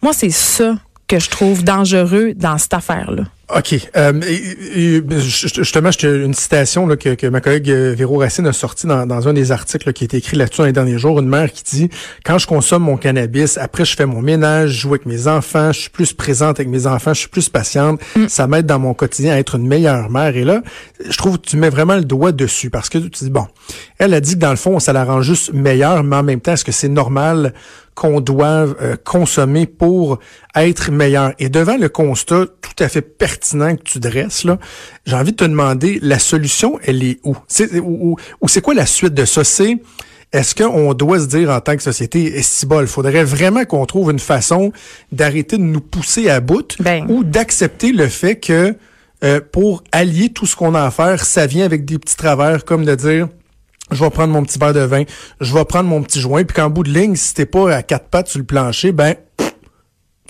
Moi, 0.01 0.15
c'est 0.15 0.31
ça 0.31 0.77
que 1.09 1.19
je 1.19 1.29
trouve 1.29 1.63
dangereux 1.63 2.33
dans 2.35 2.57
cette 2.57 2.73
affaire-là. 2.73 3.25
OK. 3.57 3.75
Euh, 3.97 4.13
et- 4.27 4.97
et- 4.97 5.03
justement, 5.21 5.91
j'ai 5.97 6.09
une 6.09 6.35
citation 6.35 6.87
là, 6.87 6.97
que, 6.97 7.15
que 7.15 7.27
ma 7.27 7.41
collègue 7.41 7.71
euh, 7.71 7.95
Véro 7.97 8.19
Racine 8.19 8.47
a 8.47 8.53
sortie 8.53 8.87
dans, 8.87 9.07
dans 9.07 9.29
un 9.29 9.33
des 9.33 9.53
articles 9.53 9.87
là, 9.89 9.93
qui 9.93 10.05
a 10.05 10.07
été 10.07 10.17
écrit 10.19 10.37
là-dessus 10.37 10.59
dans 10.61 10.67
les 10.67 10.73
derniers 10.73 10.99
jours. 10.99 11.19
Une 11.21 11.29
mère 11.29 11.51
qui 11.53 11.63
dit 11.65 11.91
«Quand 12.25 12.39
je 12.39 12.47
consomme 12.47 12.83
mon 12.85 12.97
cannabis, 12.97 13.59
après 13.59 13.85
je 13.85 13.97
fais 13.97 14.07
mon 14.07 14.23
ménage, 14.23 14.71
je 14.71 14.81
joue 14.81 14.89
avec 14.91 15.07
mes 15.07 15.27
enfants, 15.27 15.73
je 15.73 15.81
suis 15.81 15.91
plus 15.91 16.13
présente 16.13 16.61
avec 16.61 16.69
mes 16.69 16.87
enfants, 16.87 17.15
je 17.15 17.21
suis 17.21 17.29
plus 17.29 17.49
patiente. 17.49 18.01
Ça 18.29 18.47
m'aide 18.47 18.67
dans 18.67 18.79
mon 18.79 18.95
quotidien 18.95 19.35
à 19.35 19.39
être 19.39 19.57
une 19.57 19.67
meilleure 19.67 20.11
mère.» 20.11 20.37
Et 20.37 20.45
là, 20.45 20.63
je 21.09 21.17
trouve 21.17 21.39
que 21.39 21.47
tu 21.47 21.57
mets 21.57 21.71
vraiment 21.71 21.97
le 21.97 22.05
doigt 22.05 22.33
dessus 22.33 22.71
parce 22.71 22.89
que 22.89 22.99
tu 22.99 23.25
dis 23.25 23.31
«Bon, 23.31 23.47
elle 23.99 24.15
a 24.15 24.21
dit 24.21 24.35
que 24.35 24.41
dans 24.41 24.51
le 24.51 24.57
fond, 24.57 24.79
ça 24.81 24.93
la 24.93 25.05
rend 25.05 25.23
juste 25.23 25.53
meilleure, 25.53 26.05
mais 26.05 26.17
en 26.17 26.23
même 26.23 26.41
temps, 26.41 26.53
est-ce 26.53 26.65
que 26.65 26.73
c'est 26.73 26.89
normal 26.89 27.53
qu'on 27.95 28.21
doive 28.21 28.77
euh, 28.81 28.97
consommer 29.05 29.67
pour 29.67 30.19
être 30.55 30.91
meilleur. 30.91 31.33
Et 31.39 31.49
devant 31.49 31.77
le 31.77 31.89
constat 31.89 32.47
tout 32.61 32.83
à 32.85 32.89
fait 32.89 33.03
pertinent 33.03 33.77
que 33.77 33.83
tu 33.83 33.99
dresses, 34.01 34.45
là, 34.45 34.59
j'ai 35.05 35.17
envie 35.17 35.33
de 35.33 35.37
te 35.37 35.45
demander, 35.45 35.99
la 36.03 36.19
solution, 36.19 36.79
elle 36.85 37.03
est 37.03 37.19
où? 37.25 37.37
C'est, 37.49 37.79
ou, 37.81 38.13
ou- 38.13 38.17
ou 38.41 38.49
c'est 38.49 38.61
quoi 38.63 38.75
la 38.75 38.87
suite 38.87 39.15
de 39.15 39.25
ça? 39.25 39.45
C'est, 39.45 39.77
est-ce 40.33 40.55
qu'on 40.55 40.95
doit 40.95 41.19
se 41.19 41.27
dire 41.27 41.51
en 41.51 41.61
tant 41.61 41.77
que 41.77 41.83
société, 41.83 42.33
eh, 42.37 42.43
si 42.43 42.65
bol, 42.65 42.87
faudrait 42.87 43.25
vraiment 43.25 43.65
qu'on 43.65 43.85
trouve 43.85 44.13
une 44.13 44.21
façon 44.21 44.73
d'arrêter 45.13 45.59
de 45.59 45.63
nous 45.63 45.81
pousser 45.81 46.31
à 46.31 46.41
bout 46.41 46.77
Ben. 46.81 47.05
ou 47.11 47.25
d'accepter 47.25 47.93
le 47.93 48.07
fait 48.07 48.37
que 48.37 48.77
euh, 49.25 49.41
pour 49.53 49.83
allier 49.93 50.31
tout 50.31 50.47
ce 50.47 50.55
qu'on 50.57 50.75
a 50.75 50.83
à 50.85 50.91
faire, 50.91 51.25
ça 51.25 51.47
vient 51.47 51.65
avec 51.67 51.85
des 51.85 51.99
petits 51.99 52.17
travers 52.17 52.65
comme 52.65 52.85
de 52.85 52.95
dire 52.95 53.29
je 53.93 54.03
vais 54.03 54.11
prendre 54.11 54.33
mon 54.33 54.43
petit 54.43 54.59
verre 54.59 54.73
de 54.73 54.81
vin, 54.81 55.05
je 55.41 55.55
vais 55.55 55.65
prendre 55.65 55.89
mon 55.89 56.03
petit 56.03 56.21
joint, 56.21 56.45
puis 56.45 56.55
qu'en 56.55 56.71
bout 56.71 56.83
de 56.83 56.91
ligne, 56.91 57.17
si 57.17 57.35
t'es 57.35 57.47
pas 57.47 57.75
à 57.75 57.83
quatre 57.83 58.09
pattes 58.09 58.29
sur 58.29 58.39
le 58.39 58.45
plancher, 58.45 58.93
ben 58.93 59.15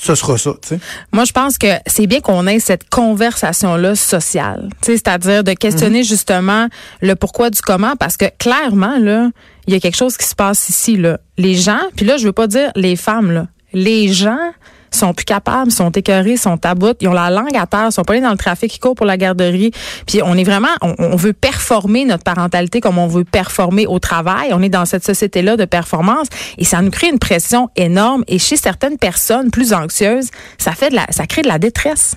ce 0.00 0.14
sera 0.14 0.38
ça, 0.38 0.52
tu 0.62 0.68
sais. 0.68 0.80
Moi, 1.12 1.24
je 1.24 1.32
pense 1.32 1.58
que 1.58 1.66
c'est 1.86 2.06
bien 2.06 2.20
qu'on 2.20 2.46
ait 2.46 2.58
cette 2.58 2.88
conversation-là 2.88 3.94
sociale. 3.94 4.70
Tu 4.80 4.86
sais, 4.86 4.96
C'est-à-dire 4.96 5.44
de 5.44 5.52
questionner 5.52 6.04
justement 6.04 6.68
le 7.02 7.14
pourquoi 7.16 7.50
du 7.50 7.60
comment, 7.60 7.96
parce 7.96 8.16
que 8.16 8.24
clairement, 8.38 8.98
là, 8.98 9.28
il 9.66 9.74
y 9.74 9.76
a 9.76 9.80
quelque 9.80 9.96
chose 9.96 10.16
qui 10.16 10.26
se 10.26 10.34
passe 10.34 10.70
ici. 10.70 10.96
Là. 10.96 11.20
Les 11.36 11.54
gens, 11.54 11.80
puis 11.96 12.06
là, 12.06 12.16
je 12.16 12.24
veux 12.24 12.32
pas 12.32 12.46
dire 12.46 12.72
les 12.76 12.96
femmes, 12.96 13.30
là, 13.30 13.46
les 13.74 14.08
gens 14.08 14.52
sont 14.98 15.14
plus 15.14 15.24
capables, 15.24 15.70
sont 15.70 15.90
écœurés, 15.90 16.36
sont 16.36 16.64
à 16.64 16.74
bout, 16.74 16.96
ils 17.00 17.08
ont 17.08 17.12
la 17.12 17.30
langue 17.30 17.56
à 17.56 17.66
terre, 17.66 17.92
sont 17.92 18.02
pas 18.02 18.14
allés 18.14 18.22
dans 18.22 18.30
le 18.30 18.36
trafic, 18.36 18.74
ils 18.74 18.78
courent 18.78 18.94
pour 18.94 19.06
la 19.06 19.16
garderie. 19.16 19.70
Puis 20.06 20.20
on 20.22 20.34
est 20.34 20.44
vraiment, 20.44 20.68
on, 20.82 20.94
on 20.98 21.16
veut 21.16 21.32
performer 21.32 22.04
notre 22.04 22.24
parentalité 22.24 22.80
comme 22.80 22.98
on 22.98 23.06
veut 23.06 23.24
performer 23.24 23.86
au 23.86 23.98
travail. 23.98 24.50
On 24.52 24.62
est 24.62 24.68
dans 24.68 24.84
cette 24.84 25.04
société-là 25.04 25.56
de 25.56 25.64
performance 25.64 26.28
et 26.58 26.64
ça 26.64 26.82
nous 26.82 26.90
crée 26.90 27.08
une 27.08 27.18
pression 27.18 27.70
énorme. 27.76 28.24
Et 28.28 28.38
chez 28.38 28.56
certaines 28.56 28.98
personnes 28.98 29.50
plus 29.50 29.72
anxieuses, 29.72 30.30
ça 30.58 30.72
fait 30.72 30.90
de 30.90 30.96
la, 30.96 31.06
ça 31.10 31.26
crée 31.26 31.42
de 31.42 31.48
la 31.48 31.58
détresse. 31.58 32.16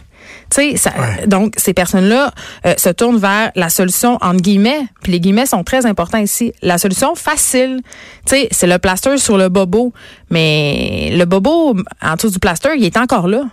Tu 0.49 0.71
sais, 0.71 0.77
ça- 0.77 0.93
Ouais. 0.99 1.27
donc 1.27 1.53
ces 1.57 1.73
personnes-là 1.73 2.31
euh, 2.65 2.73
se 2.77 2.89
tournent 2.89 3.17
vers 3.17 3.51
la 3.55 3.69
solution 3.69 4.17
entre 4.21 4.41
guillemets, 4.41 4.81
puis 5.01 5.11
les 5.11 5.19
guillemets 5.19 5.45
sont 5.45 5.63
très 5.63 5.85
importants 5.85 6.19
ici. 6.19 6.53
La 6.61 6.77
solution 6.77 7.15
facile, 7.15 7.81
tu 8.27 8.35
sais, 8.35 8.47
c'est 8.51 8.67
le 8.67 8.77
plaster 8.79 9.17
sur 9.17 9.37
le 9.37 9.49
bobo, 9.49 9.93
mais 10.29 11.11
le 11.13 11.25
bobo 11.25 11.75
en 12.01 12.15
dessous 12.15 12.29
du 12.29 12.39
plaster, 12.39 12.69
il 12.77 12.83
est 12.85 12.97
encore 12.97 13.27
là. 13.27 13.43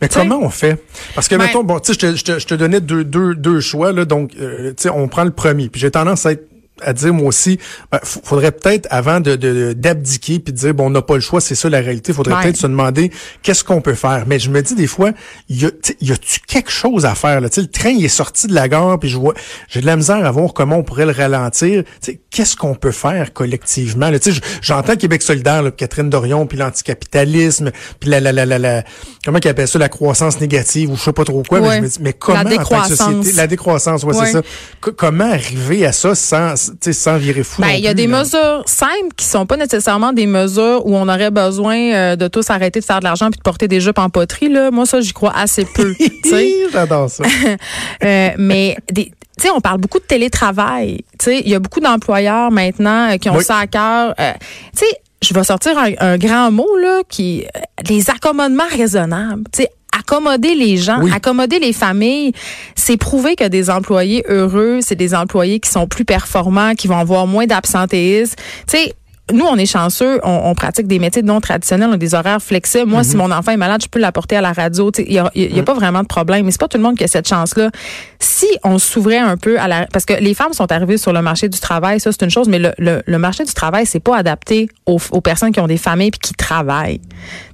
Mais 0.00 0.08
comment 0.08 0.38
on 0.40 0.50
fait? 0.50 0.84
Parce 1.14 1.26
que, 1.28 1.34
Ben- 1.34 1.46
mettons, 1.46 1.64
bon, 1.64 1.80
tu 1.80 1.92
sais, 1.92 1.94
je 1.94 1.98
te, 2.12 2.16
je 2.16 2.24
te- 2.24 2.38
je 2.38 2.46
te 2.46 2.54
donnais 2.54 2.80
deux, 2.80 3.04
deux, 3.04 3.34
deux 3.34 3.60
choix, 3.60 3.90
là, 3.92 4.04
donc, 4.04 4.32
euh, 4.40 4.68
tu 4.76 4.82
sais, 4.84 4.90
on 4.90 5.08
prend 5.08 5.24
le 5.24 5.32
premier. 5.32 5.68
Puis 5.68 5.80
j'ai 5.80 5.90
tendance 5.90 6.24
à 6.26 6.32
être 6.32 6.46
à 6.80 6.92
dire 6.92 7.12
moi 7.14 7.28
aussi, 7.28 7.58
ben, 7.92 8.00
faudrait 8.02 8.50
peut-être 8.50 8.88
avant 8.90 9.20
de 9.20 9.36
de- 9.36 9.72
d'abdiquer 9.72 10.38
puis 10.40 10.52
de 10.52 10.58
dire 10.58 10.74
bon 10.74 10.86
on 10.86 10.90
n'a 10.90 11.02
pas 11.02 11.14
le 11.14 11.20
choix, 11.20 11.40
c'est 11.40 11.54
ça 11.54 11.68
la 11.68 11.80
réalité. 11.80 12.12
Faudrait 12.12 12.34
Ouais. 12.34 12.42
peut-être 12.42 12.56
se 12.56 12.66
demander 12.66 13.12
qu'est-ce 13.42 13.62
qu'on 13.62 13.80
peut 13.80 13.94
faire? 13.94 14.24
Mais 14.26 14.38
je 14.38 14.50
me 14.50 14.60
dis 14.62 14.74
des 14.74 14.86
fois, 14.86 15.12
y 15.48 15.66
a 15.66 15.70
y 16.00 16.12
a-tu 16.12 16.40
quelque 16.40 16.70
chose 16.70 17.04
à 17.04 17.14
faire 17.14 17.40
là? 17.40 17.48
Tu 17.48 17.56
sais, 17.56 17.60
le 17.60 17.68
train 17.70 17.90
il 17.90 18.04
est 18.04 18.08
sorti 18.08 18.46
de 18.48 18.54
la 18.54 18.68
gare 18.68 18.98
puis 18.98 19.08
je 19.10 19.16
vois, 19.18 19.34
j'ai 19.68 19.80
de 19.80 19.86
la 19.86 19.96
misère 19.96 20.24
à 20.24 20.30
voir 20.30 20.52
comment 20.54 20.76
on 20.76 20.82
pourrait 20.82 21.06
le 21.06 21.12
ralentir. 21.12 21.84
Qu'est-ce 22.30 22.56
qu'on 22.56 22.74
peut 22.74 22.90
faire 22.90 23.32
collectivement 23.32 24.10
là? 24.10 24.18
J'entends 24.62 24.96
Québec 24.96 25.22
solidaire, 25.22 25.62
là, 25.62 25.70
Catherine 25.70 26.08
Dorion, 26.10 26.46
puis 26.46 26.58
l'anticapitalisme, 26.58 27.70
puis 28.00 28.10
la 28.10 28.20
la 28.20 28.32
la 28.32 28.46
la 28.46 28.58
la 28.58 28.84
comment 29.24 29.38
qu'ils 29.38 29.50
appellent 29.50 29.68
ça 29.68 29.78
la 29.78 29.88
croissance 29.88 30.40
négative 30.40 30.90
ou 30.90 30.96
je 30.96 31.02
sais 31.02 31.12
pas 31.12 31.24
trop 31.24 31.42
quoi. 31.42 31.60
Mais 31.60 31.76
je 31.76 31.82
me 31.82 31.88
dis 31.88 31.98
mais 32.00 32.12
comment 32.12 32.38
La 32.38 32.40
en 32.40 32.44
tant 32.44 32.50
que 32.50 32.58
décroissance. 32.58 32.98
société, 32.98 33.32
la 33.36 33.46
décroissance, 33.46 34.04
ouais, 34.04 34.14
c'est 34.14 34.32
ça. 34.32 34.42
Co- 34.80 34.92
comment 34.92 35.30
arriver 35.30 35.86
à 35.86 35.92
ça 35.92 36.14
sans, 36.14 36.54
sans 36.92 37.16
virer 37.18 37.42
fou? 37.42 37.62
Ben, 37.62 37.70
il 37.70 37.80
y 37.80 37.88
a 37.88 37.90
plus, 37.90 38.02
des 38.02 38.06
là? 38.06 38.18
mesures 38.20 38.62
simples 38.66 39.14
qui 39.16 39.26
sont 39.26 39.46
pas 39.46 39.56
nécessairement 39.56 40.12
des 40.12 40.26
mesures 40.26 40.86
où 40.86 40.96
on 40.96 41.08
aurait 41.08 41.30
besoin 41.30 41.76
euh, 41.76 42.16
de 42.16 42.28
tous 42.28 42.48
arrêter 42.50 42.80
de 42.80 42.84
faire 42.84 42.98
de 43.00 43.04
l'argent 43.04 43.30
puis 43.30 43.38
de 43.38 43.42
porter 43.42 43.68
des 43.68 43.80
jupes 43.80 43.98
en 43.98 44.10
poterie 44.10 44.48
là. 44.48 44.70
Moi 44.70 44.86
ça 44.86 45.00
j'y 45.00 45.12
crois 45.12 45.32
assez 45.36 45.64
peu. 45.64 45.94
J'adore 46.72 47.10
ça. 47.10 47.24
Euh, 48.04 48.30
mais 48.38 48.76
des 48.90 49.12
tu 49.38 49.44
sais, 49.44 49.50
on 49.50 49.60
parle 49.60 49.78
beaucoup 49.80 49.98
de 49.98 50.04
télétravail. 50.04 51.04
Tu 51.18 51.24
sais, 51.24 51.40
il 51.40 51.48
y 51.48 51.54
a 51.54 51.58
beaucoup 51.58 51.80
d'employeurs 51.80 52.50
maintenant 52.50 53.10
euh, 53.10 53.16
qui 53.16 53.30
ont 53.30 53.36
Oui. 53.36 53.44
ça 53.44 53.56
à 53.56 53.66
cœur. 53.66 54.14
Euh, 54.20 54.32
tu 54.76 54.84
sais, 54.84 55.00
je 55.22 55.32
vais 55.32 55.42
sortir 55.42 55.76
un, 55.78 55.92
un 56.00 56.18
grand 56.18 56.50
mot 56.50 56.76
là, 56.76 57.00
qui 57.08 57.44
les 57.88 58.10
accommodements 58.10 58.68
raisonnables. 58.70 59.44
Tu 59.52 59.62
sais, 59.62 59.70
accommoder 59.96 60.54
les 60.54 60.76
gens, 60.76 61.00
Oui. 61.02 61.10
accommoder 61.14 61.58
les 61.58 61.72
familles, 61.72 62.32
c'est 62.74 62.96
prouver 62.96 63.36
que 63.36 63.46
des 63.48 63.70
employés 63.70 64.24
heureux, 64.28 64.78
c'est 64.80 64.94
des 64.94 65.14
employés 65.14 65.60
qui 65.60 65.70
sont 65.70 65.86
plus 65.86 66.04
performants, 66.04 66.74
qui 66.74 66.88
vont 66.88 66.98
avoir 66.98 67.26
moins 67.26 67.46
d'absentéisme. 67.46 68.36
Tu 68.68 68.78
sais, 68.78 68.94
nous, 69.32 69.44
on 69.44 69.56
est 69.56 69.66
chanceux, 69.66 70.20
on, 70.24 70.40
on 70.44 70.54
pratique 70.54 70.86
des 70.86 70.98
métiers 70.98 71.22
non 71.22 71.40
traditionnels, 71.40 71.90
on 71.90 71.94
a 71.94 71.96
des 71.96 72.14
horaires 72.14 72.42
flexibles. 72.42 72.86
Moi, 72.86 73.04
si 73.04 73.16
mon 73.16 73.30
enfant 73.30 73.52
est 73.52 73.56
malade, 73.56 73.80
je 73.82 73.88
peux 73.88 74.00
l'apporter 74.00 74.36
à 74.36 74.40
la 74.40 74.52
radio. 74.52 74.90
Il 74.98 75.08
n'y 75.08 75.18
a, 75.18 75.30
y 75.34 75.60
a 75.60 75.62
pas 75.62 75.74
vraiment 75.74 76.02
de 76.02 76.08
problème. 76.08 76.44
Mais 76.44 76.50
c'est 76.50 76.60
pas 76.60 76.68
tout 76.68 76.76
le 76.76 76.82
monde 76.82 76.96
qui 76.96 77.04
a 77.04 77.08
cette 77.08 77.28
chance-là. 77.28 77.70
Si 78.18 78.46
on 78.64 78.78
s'ouvrait 78.78 79.18
un 79.18 79.36
peu 79.36 79.60
à 79.60 79.68
la... 79.68 79.86
Parce 79.86 80.04
que 80.04 80.14
les 80.14 80.34
femmes 80.34 80.52
sont 80.52 80.70
arrivées 80.72 80.98
sur 80.98 81.12
le 81.12 81.22
marché 81.22 81.48
du 81.48 81.60
travail, 81.60 82.00
ça, 82.00 82.10
c'est 82.10 82.22
une 82.24 82.30
chose, 82.30 82.48
mais 82.48 82.58
le, 82.58 82.72
le, 82.78 83.02
le 83.06 83.18
marché 83.18 83.44
du 83.44 83.54
travail, 83.54 83.86
c'est 83.86 84.00
pas 84.00 84.16
adapté 84.16 84.68
aux, 84.86 84.98
aux 85.12 85.20
personnes 85.20 85.52
qui 85.52 85.60
ont 85.60 85.68
des 85.68 85.78
familles 85.78 86.10
puis 86.10 86.20
qui 86.20 86.34
travaillent. 86.34 87.00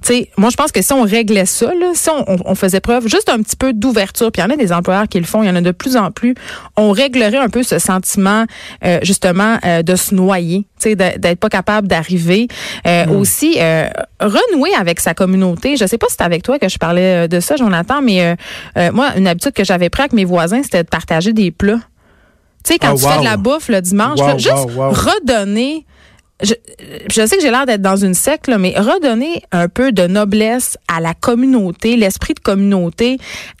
Sais, 0.01 0.31
moi, 0.37 0.49
je 0.49 0.57
pense 0.57 0.71
que 0.71 0.81
si 0.81 0.91
on 0.91 1.03
réglait 1.03 1.45
ça, 1.45 1.67
là, 1.67 1.91
si 1.93 2.09
on, 2.09 2.23
on, 2.27 2.37
on 2.45 2.55
faisait 2.55 2.81
preuve 2.81 3.07
juste 3.07 3.29
un 3.29 3.41
petit 3.41 3.55
peu 3.55 3.73
d'ouverture, 3.73 4.31
puis 4.31 4.41
il 4.41 4.45
y 4.45 4.47
en 4.47 4.53
a 4.53 4.57
des 4.57 4.73
employeurs 4.73 5.07
qui 5.07 5.19
le 5.19 5.25
font, 5.25 5.43
il 5.43 5.47
y 5.47 5.49
en 5.49 5.55
a 5.55 5.61
de 5.61 5.71
plus 5.71 5.95
en 5.97 6.09
plus, 6.11 6.33
on 6.75 6.91
réglerait 6.91 7.37
un 7.37 7.49
peu 7.49 7.61
ce 7.61 7.77
sentiment, 7.77 8.45
euh, 8.83 8.99
justement, 9.03 9.59
euh, 9.65 9.83
de 9.83 9.95
se 9.95 10.15
noyer, 10.15 10.65
d'être 10.83 11.39
pas 11.39 11.49
capable 11.49 11.58
d'arriver. 11.87 12.47
Euh, 12.87 13.05
Aussi, 13.07 13.57
euh, 13.59 13.87
renouer 14.19 14.73
avec 14.75 14.99
sa 14.99 15.13
communauté. 15.13 15.77
Je 15.77 15.85
sais 15.85 15.97
pas 15.97 16.07
si 16.09 16.15
c'est 16.17 16.23
avec 16.23 16.43
toi 16.43 16.59
que 16.59 16.69
je 16.69 16.77
parlais 16.77 17.25
euh, 17.25 17.27
de 17.27 17.39
ça, 17.39 17.55
Jonathan, 17.55 18.01
mais 18.01 18.35
euh, 18.77 18.91
moi, 18.91 19.09
une 19.17 19.27
habitude 19.27 19.53
que 19.53 19.63
j'avais 19.63 19.89
pris 19.89 20.01
avec 20.03 20.13
mes 20.13 20.25
voisins, 20.25 20.61
c'était 20.63 20.83
de 20.83 20.89
partager 20.89 21.33
des 21.33 21.51
plats. 21.51 21.79
Tu 22.63 22.73
sais, 22.73 22.79
quand 22.79 22.91
Ah, 22.91 22.95
tu 22.95 23.07
fais 23.07 23.19
de 23.19 23.23
la 23.23 23.37
bouffe 23.37 23.69
le 23.69 23.81
dimanche, 23.81 24.19
Wow, 24.19 24.37
juste 24.37 24.75
wow, 24.75 24.89
redonner. 24.89 25.85
Je, 26.41 26.53
je 27.11 27.25
sais 27.25 27.35
que 27.35 27.41
j'ai 27.41 27.51
l'air 27.51 27.65
d'être 27.65 27.81
dans 27.81 27.97
une 27.97 28.13
secte, 28.13 28.47
là, 28.47 28.57
mais 28.57 28.73
redonner 28.77 29.41
un 29.51 29.67
peu 29.67 29.91
de 29.91 30.07
noblesse 30.07 30.77
à 30.87 31.01
la 31.01 31.13
communauté, 31.13 31.97
l'esprit 31.97 32.33
de 32.33 32.39
communauté. 32.39 33.17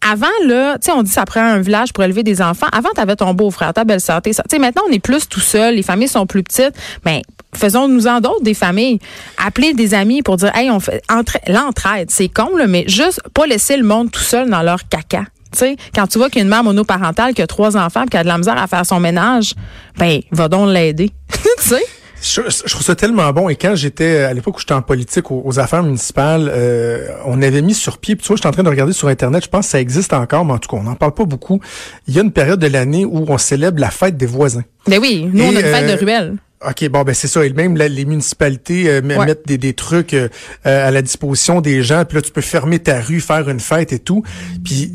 Avant, 0.09 0.27
là, 0.45 0.77
tu 0.79 0.85
sais, 0.85 0.91
on 0.93 1.03
dit 1.03 1.11
ça 1.11 1.25
prend 1.25 1.41
un 1.41 1.59
village 1.59 1.91
pour 1.91 2.05
élever 2.05 2.23
des 2.23 2.41
enfants. 2.41 2.67
Avant, 2.71 2.87
tu 2.95 3.01
avais 3.01 3.17
ton 3.17 3.33
beau-frère, 3.33 3.73
ta 3.73 3.83
belle-sœur. 3.83 4.21
Tu 4.21 4.31
sais, 4.33 4.59
maintenant, 4.59 4.83
on 4.89 4.91
est 4.93 4.99
plus 4.99 5.27
tout 5.27 5.41
seul, 5.41 5.75
les 5.75 5.83
familles 5.83 6.07
sont 6.07 6.25
plus 6.25 6.41
petites. 6.43 6.73
Mais 7.05 7.21
faisons-nous-en 7.55 8.19
d'autres 8.21 8.43
des 8.43 8.53
familles. 8.53 8.99
Appeler 9.43 9.73
des 9.73 9.93
amis 9.93 10.21
pour 10.21 10.37
dire, 10.37 10.51
hey, 10.55 10.69
on 10.69 10.79
fait 10.79 11.01
entra- 11.09 11.39
l'entraide. 11.47 12.09
C'est 12.11 12.29
con, 12.29 12.55
là, 12.57 12.67
mais 12.67 12.85
juste 12.87 13.21
pas 13.33 13.45
laisser 13.47 13.77
le 13.77 13.83
monde 13.83 14.11
tout 14.11 14.21
seul 14.21 14.49
dans 14.49 14.61
leur 14.61 14.87
caca. 14.87 15.23
Tu 15.51 15.57
sais, 15.59 15.75
quand 15.95 16.05
tu 16.05 16.19
vois 16.19 16.29
qu'il 16.29 16.37
y 16.37 16.41
a 16.41 16.43
une 16.43 16.49
mère 16.49 16.63
monoparentale 16.63 17.33
qui 17.33 17.41
a 17.41 17.47
trois 17.47 17.75
enfants 17.75 18.03
et 18.03 18.07
qui 18.07 18.17
a 18.17 18.23
de 18.23 18.27
la 18.27 18.37
misère 18.37 18.57
à 18.61 18.67
faire 18.67 18.85
son 18.85 18.99
ménage, 18.99 19.53
ben, 19.97 20.19
va 20.31 20.47
donc 20.47 20.69
l'aider. 20.69 21.09
tu 21.31 21.69
sais? 21.69 21.83
Je, 22.21 22.41
je 22.49 22.69
trouve 22.73 22.83
ça 22.83 22.95
tellement 22.95 23.31
bon. 23.31 23.47
Et 23.49 23.55
quand 23.55 23.75
j'étais, 23.75 24.23
à 24.25 24.33
l'époque 24.33 24.57
où 24.57 24.59
j'étais 24.59 24.73
en 24.73 24.81
politique 24.81 25.31
aux, 25.31 25.41
aux 25.43 25.57
affaires 25.57 25.81
municipales, 25.83 26.51
euh, 26.53 27.07
on 27.25 27.41
avait 27.41 27.61
mis 27.61 27.73
sur 27.73 27.97
pied, 27.97 28.15
puis 28.15 28.23
tu 28.23 28.27
vois, 28.27 28.35
je 28.35 28.41
suis 28.41 28.47
en 28.47 28.51
train 28.51 28.61
de 28.61 28.69
regarder 28.69 28.91
sur 28.93 29.07
Internet, 29.07 29.43
je 29.45 29.49
pense 29.49 29.65
que 29.67 29.71
ça 29.71 29.79
existe 29.79 30.11
encore, 30.13 30.43
mais 30.45 30.51
en 30.53 30.57
tout 30.59 30.69
cas, 30.69 30.77
on 30.77 30.83
n'en 30.83 30.95
parle 30.95 31.13
pas 31.13 31.23
beaucoup. 31.25 31.61
Il 32.07 32.13
y 32.13 32.19
a 32.19 32.21
une 32.21 32.31
période 32.33 32.59
de 32.59 32.67
l'année 32.67 33.05
où 33.05 33.25
on 33.27 33.37
célèbre 33.37 33.79
la 33.79 33.89
fête 33.89 34.17
des 34.17 34.25
voisins. 34.25 34.63
Ben 34.85 34.99
oui, 34.99 35.27
nous, 35.33 35.45
on 35.45 35.55
a 35.55 35.59
une 35.61 35.65
fête 35.65 35.89
euh, 35.89 35.95
de 35.95 35.99
ruelle. 35.99 36.35
OK, 36.67 36.89
bon, 36.89 37.03
ben 37.03 37.13
c'est 37.15 37.27
ça. 37.29 37.45
Et 37.45 37.53
même 37.53 37.77
là, 37.77 37.87
les 37.87 38.05
municipalités 38.05 38.89
euh, 38.89 39.01
Ouais. 39.01 39.25
mettent 39.25 39.47
des, 39.47 39.57
des 39.57 39.73
trucs 39.73 40.13
euh, 40.13 40.27
euh, 40.65 40.87
à 40.87 40.91
la 40.91 41.01
disposition 41.01 41.61
des 41.61 41.83
gens. 41.83 42.03
Puis 42.05 42.15
là, 42.17 42.21
tu 42.21 42.31
peux 42.31 42.41
fermer 42.41 42.79
ta 42.79 42.99
rue, 42.99 43.21
faire 43.21 43.47
une 43.49 43.61
fête 43.61 43.93
et 43.93 43.99
tout. 43.99 44.23
Puis 44.65 44.93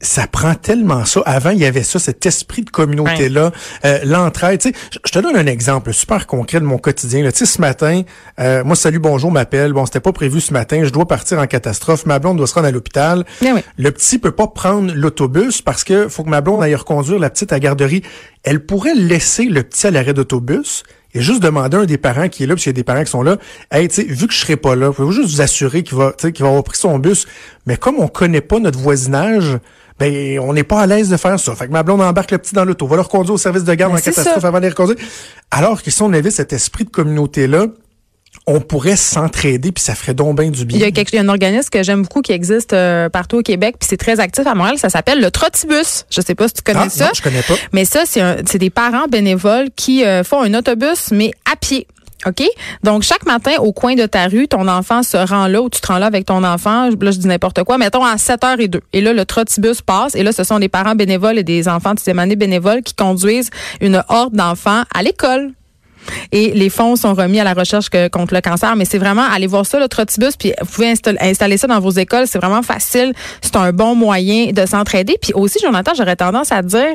ça 0.00 0.26
prend 0.26 0.54
tellement 0.54 1.06
ça. 1.06 1.22
Avant, 1.24 1.48
il 1.50 1.58
y 1.58 1.64
avait 1.64 1.82
ça, 1.82 1.98
cet 1.98 2.26
esprit 2.26 2.60
de 2.62 2.68
communauté-là, 2.70 3.52
euh, 3.86 3.98
l'entraide. 4.04 4.60
Tu 4.60 4.68
sais, 4.70 4.74
je- 5.06 5.12
te 5.12 5.18
donne 5.18 5.34
un 5.36 5.46
exemple 5.46 5.94
super 5.94 6.26
concret 6.26 6.60
de 6.60 6.64
mon 6.66 6.76
quotidien. 6.76 7.22
là. 7.22 7.32
Tu 7.32 7.38
sais, 7.38 7.46
ce 7.46 7.58
matin, 7.60 8.02
euh, 8.38 8.64
moi, 8.64 8.76
salut, 8.76 8.98
bonjour, 8.98 9.30
m'appelle. 9.32 9.72
Bon, 9.72 9.86
c'était 9.86 10.00
pas 10.00 10.12
prévu 10.12 10.40
ce 10.42 10.52
matin. 10.52 10.82
Je 10.84 10.90
dois 10.90 11.06
partir 11.08 11.38
en 11.38 11.46
catastrophe. 11.46 12.04
Ma 12.04 12.18
blonde 12.18 12.36
doit 12.36 12.46
se 12.46 12.54
rendre 12.54 12.66
à 12.66 12.70
l'hôpital. 12.70 13.24
Oui. 13.40 13.48
Le 13.78 13.90
petit 13.92 14.18
peut 14.18 14.32
pas 14.32 14.46
prendre 14.46 14.92
l'autobus 14.94 15.62
parce 15.62 15.84
que 15.84 16.06
faut 16.08 16.22
que 16.22 16.28
ma 16.30 16.42
blonde 16.42 16.62
aille 16.62 16.74
reconduire 16.74 17.18
la 17.18 17.30
petite 17.30 17.50
à 17.52 17.56
la 17.56 17.60
garderie. 17.60 18.02
Elle 18.44 18.64
pourrait 18.66 18.94
laisser 18.94 19.44
le 19.44 19.62
petit 19.62 19.86
à 19.86 19.90
l'arrêt 19.90 20.12
d'autobus 20.14 20.82
et 21.14 21.20
juste 21.20 21.42
demander 21.42 21.76
à 21.76 21.80
un 21.80 21.84
des 21.84 21.98
parents 21.98 22.28
qui 22.28 22.44
est 22.44 22.46
là, 22.46 22.54
parce 22.54 22.62
qu'il 22.62 22.70
y 22.70 22.74
a 22.74 22.74
des 22.74 22.84
parents 22.84 23.04
qui 23.04 23.10
sont 23.10 23.22
là, 23.22 23.36
hey, 23.70 23.88
tu 23.88 23.96
sais, 23.96 24.04
vu 24.04 24.26
que 24.26 24.32
je 24.32 24.38
serai 24.38 24.56
pas 24.56 24.74
là, 24.74 24.92
pouvez-vous 24.92 25.12
juste 25.12 25.30
vous 25.30 25.40
assurer 25.40 25.82
qu'il 25.82 25.96
va, 25.96 26.12
tu 26.12 26.26
sais, 26.26 26.32
qu'il 26.32 26.42
va 26.42 26.48
avoir 26.48 26.64
pris 26.64 26.78
son 26.78 26.98
bus? 26.98 27.26
Mais 27.66 27.76
comme 27.76 27.96
on 27.98 28.08
connaît 28.08 28.40
pas 28.40 28.58
notre 28.58 28.78
voisinage, 28.78 29.58
ben, 29.98 30.38
on 30.40 30.52
n'est 30.52 30.64
pas 30.64 30.80
à 30.80 30.86
l'aise 30.86 31.10
de 31.10 31.16
faire 31.16 31.38
ça. 31.38 31.54
Fait 31.54 31.66
que 31.66 31.72
ma 31.72 31.82
blonde 31.82 32.00
embarque 32.00 32.30
le 32.30 32.38
petit 32.38 32.54
dans 32.54 32.64
l'auto, 32.64 32.86
va 32.86 32.96
le 32.96 33.02
reconduire 33.02 33.34
au 33.34 33.38
service 33.38 33.64
de 33.64 33.74
garde 33.74 33.92
Ben, 33.92 33.98
en 33.98 34.02
catastrophe 34.02 34.40
ça. 34.40 34.48
avant 34.48 34.58
de 34.58 34.64
les 34.64 34.70
reconduire. 34.70 34.98
Alors 35.50 35.82
que 35.82 35.90
si 35.90 36.02
on 36.02 36.12
avait 36.12 36.30
cet 36.30 36.52
esprit 36.52 36.84
de 36.84 36.90
communauté-là, 36.90 37.66
on 38.46 38.60
pourrait 38.60 38.96
s'entraider 38.96 39.72
puis 39.72 39.82
ça 39.82 39.94
ferait 39.94 40.14
donc 40.14 40.38
bien 40.40 40.50
du 40.50 40.64
bien. 40.64 40.78
Il 40.78 40.82
y, 40.82 40.84
a 40.84 40.90
quelque, 40.90 41.12
il 41.12 41.16
y 41.16 41.18
a 41.18 41.22
un 41.22 41.28
organisme 41.28 41.68
que 41.70 41.82
j'aime 41.82 42.02
beaucoup 42.02 42.22
qui 42.22 42.32
existe 42.32 42.72
euh, 42.72 43.08
partout 43.08 43.38
au 43.38 43.42
Québec, 43.42 43.76
puis 43.78 43.88
c'est 43.88 43.96
très 43.96 44.18
actif 44.20 44.46
à 44.46 44.54
Montréal. 44.54 44.78
Ça 44.78 44.88
s'appelle 44.88 45.20
le 45.20 45.30
Trottibus. 45.30 46.04
Je 46.10 46.20
sais 46.20 46.34
pas 46.34 46.48
si 46.48 46.54
tu 46.54 46.62
connais 46.62 46.80
Ah, 46.86 46.88
ça. 46.90 47.04
non, 47.06 47.10
je 47.14 47.22
connais 47.22 47.42
pas. 47.42 47.54
Mais 47.72 47.84
ça, 47.84 48.02
c'est 48.04 48.58
des 48.58 48.70
parents 48.70 49.06
bénévoles 49.08 49.68
qui 49.76 50.04
euh, 50.04 50.24
font 50.24 50.42
un 50.42 50.54
autobus, 50.54 51.10
mais 51.12 51.30
à 51.50 51.56
pied. 51.56 51.86
OK? 52.24 52.42
Donc, 52.84 53.02
chaque 53.02 53.26
matin, 53.26 53.50
au 53.58 53.72
coin 53.72 53.94
de 53.96 54.06
ta 54.06 54.28
rue, 54.28 54.46
ton 54.46 54.68
enfant 54.68 55.02
se 55.02 55.16
rend 55.16 55.48
là 55.48 55.60
ou 55.60 55.68
tu 55.68 55.80
te 55.80 55.86
rends 55.88 55.98
là 55.98 56.06
avec 56.06 56.24
ton 56.26 56.44
enfant. 56.44 56.88
Là, 56.88 57.10
je 57.10 57.18
dis 57.18 57.26
n'importe 57.26 57.64
quoi. 57.64 57.78
Mettons 57.78 58.04
à 58.04 58.14
7h02. 58.14 58.78
Et 58.92 59.00
là, 59.00 59.12
le 59.12 59.24
trottibus 59.24 59.82
passe. 59.82 60.14
Et 60.14 60.22
là, 60.22 60.30
ce 60.32 60.44
sont 60.44 60.60
des 60.60 60.68
parents 60.68 60.94
bénévoles 60.94 61.36
et 61.38 61.42
des 61.42 61.66
enfants 61.68 61.94
de 61.94 61.98
sixième 61.98 62.20
année 62.20 62.36
bénévoles 62.36 62.82
qui 62.82 62.94
conduisent 62.94 63.50
une 63.80 64.04
horde 64.08 64.34
d'enfants 64.36 64.82
à 64.94 65.02
l'école. 65.02 65.50
Et 66.32 66.52
les 66.52 66.70
fonds 66.70 66.96
sont 66.96 67.14
remis 67.14 67.40
à 67.40 67.44
la 67.44 67.54
recherche 67.54 67.88
contre 68.10 68.34
le 68.34 68.40
cancer. 68.40 68.74
Mais 68.76 68.84
c'est 68.84 68.98
vraiment, 68.98 69.24
allez 69.30 69.46
voir 69.46 69.66
ça, 69.66 69.78
le 69.78 69.88
Trottibus, 69.88 70.36
puis 70.36 70.52
vous 70.60 70.66
pouvez 70.66 70.90
installer, 70.90 71.18
installer 71.20 71.56
ça 71.56 71.66
dans 71.66 71.80
vos 71.80 71.90
écoles. 71.90 72.26
C'est 72.26 72.38
vraiment 72.38 72.62
facile. 72.62 73.12
C'est 73.40 73.56
un 73.56 73.72
bon 73.72 73.94
moyen 73.94 74.52
de 74.52 74.66
s'entraider. 74.66 75.16
Puis 75.20 75.32
aussi, 75.34 75.58
Jonathan, 75.62 75.92
j'aurais 75.96 76.16
tendance 76.16 76.52
à 76.52 76.62
dire, 76.62 76.94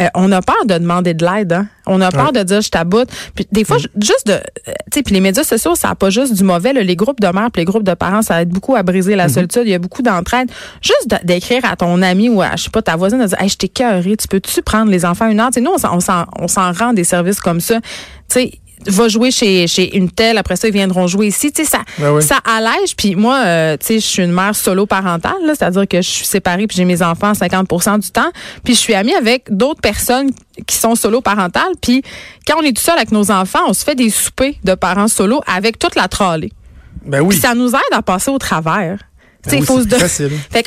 euh, 0.00 0.08
on 0.14 0.30
a 0.32 0.42
peur 0.42 0.64
de 0.66 0.74
demander 0.78 1.14
de 1.14 1.24
l'aide. 1.24 1.52
Hein? 1.52 1.66
On 1.86 2.00
a 2.00 2.10
peur 2.10 2.32
de 2.32 2.42
dire 2.42 2.60
je 2.60 2.68
t'aboute. 2.70 3.08
Puis 3.34 3.46
des 3.52 3.64
fois, 3.64 3.78
ju- 3.78 3.88
juste 4.00 4.26
de, 4.26 4.32
euh, 4.32 4.38
tu 4.66 4.72
sais, 4.94 5.02
puis 5.02 5.14
les 5.14 5.20
médias 5.20 5.44
sociaux, 5.44 5.74
ça 5.74 5.88
n'a 5.88 5.94
pas 5.94 6.10
juste 6.10 6.34
du 6.34 6.44
mauvais. 6.44 6.72
là. 6.72 6.82
Les 6.82 6.96
groupes 6.96 7.20
de 7.20 7.28
mères, 7.28 7.50
puis 7.52 7.60
les 7.62 7.64
groupes 7.64 7.84
de 7.84 7.94
parents, 7.94 8.22
ça 8.22 8.42
aide 8.42 8.48
beaucoup 8.50 8.74
à 8.76 8.82
briser 8.82 9.16
la 9.16 9.28
solitude. 9.28 9.62
Il 9.64 9.70
y 9.70 9.74
a 9.74 9.78
beaucoup 9.78 10.02
d'entraide. 10.02 10.50
Juste 10.82 11.14
d'écrire 11.24 11.64
à 11.64 11.76
ton 11.76 12.02
ami 12.02 12.28
ou 12.28 12.42
à, 12.42 12.56
je 12.56 12.64
sais 12.64 12.70
pas, 12.70 12.82
ta 12.82 12.96
voisine, 12.96 13.20
de 13.20 13.26
dire, 13.26 13.40
hey, 13.40 13.48
je 13.48 13.56
t'ai 13.56 13.68
cœuré, 13.68 14.16
tu 14.16 14.28
peux-tu 14.28 14.62
prendre 14.62 14.90
les 14.90 15.04
enfants 15.04 15.28
une 15.28 15.40
heure? 15.40 15.48
Tu 15.48 15.54
sais, 15.54 15.60
nous, 15.60 15.70
on 15.72 16.48
s'en 16.48 16.72
rend 16.72 16.92
des 16.92 17.04
services 17.04 17.40
comme 17.40 17.60
ça. 17.60 17.76
Tu 17.80 17.86
sais, 18.28 18.52
va 18.86 19.08
jouer 19.08 19.30
chez, 19.30 19.66
chez 19.66 19.96
une 19.96 20.10
telle, 20.10 20.38
après 20.38 20.56
ça, 20.56 20.68
ils 20.68 20.74
viendront 20.74 21.06
jouer 21.06 21.28
ici. 21.28 21.50
Tu 21.52 21.64
sais, 21.64 21.70
ça, 21.70 21.78
Ben 21.98 22.12
oui. 22.12 22.22
ça 22.22 22.38
allège. 22.44 22.94
Puis 22.96 23.14
moi, 23.16 23.42
euh, 23.44 23.76
tu 23.78 23.86
sais, 23.86 23.94
je 23.94 24.06
suis 24.06 24.22
une 24.22 24.32
mère 24.32 24.54
solo 24.54 24.86
parentale, 24.86 25.32
c'est-à-dire 25.46 25.88
que 25.88 25.96
je 26.02 26.08
suis 26.08 26.26
séparée 26.26 26.66
puis 26.66 26.76
j'ai 26.76 26.84
mes 26.84 27.02
enfants 27.02 27.32
50% 27.32 28.00
du 28.00 28.10
temps. 28.10 28.30
Puis 28.64 28.74
je 28.74 28.78
suis 28.80 28.94
amie 28.94 29.14
avec 29.14 29.44
d'autres 29.50 29.80
personnes 29.80 30.30
qui 30.66 30.76
sont 30.76 30.94
solo 30.94 31.20
parentales. 31.20 31.72
Puis 31.80 32.02
quand 32.46 32.54
on 32.58 32.62
est 32.62 32.76
tout 32.76 32.82
seul 32.82 32.96
avec 32.96 33.12
nos 33.12 33.30
enfants, 33.30 33.60
on 33.68 33.72
se 33.72 33.84
fait 33.84 33.94
des 33.94 34.10
soupers 34.10 34.54
de 34.64 34.74
parents 34.74 35.08
solo 35.08 35.40
avec 35.46 35.78
toute 35.78 35.94
la 35.96 36.08
trolley. 36.08 36.50
Ben 37.04 37.20
oui. 37.20 37.28
Puis 37.30 37.38
ça 37.38 37.54
nous 37.54 37.68
aide 37.70 37.92
à 37.92 38.02
passer 38.02 38.30
au 38.30 38.38
travers. 38.38 38.98
Il 39.52 39.64
faut 39.64 39.80
c'est 39.80 39.84
se 39.84 39.88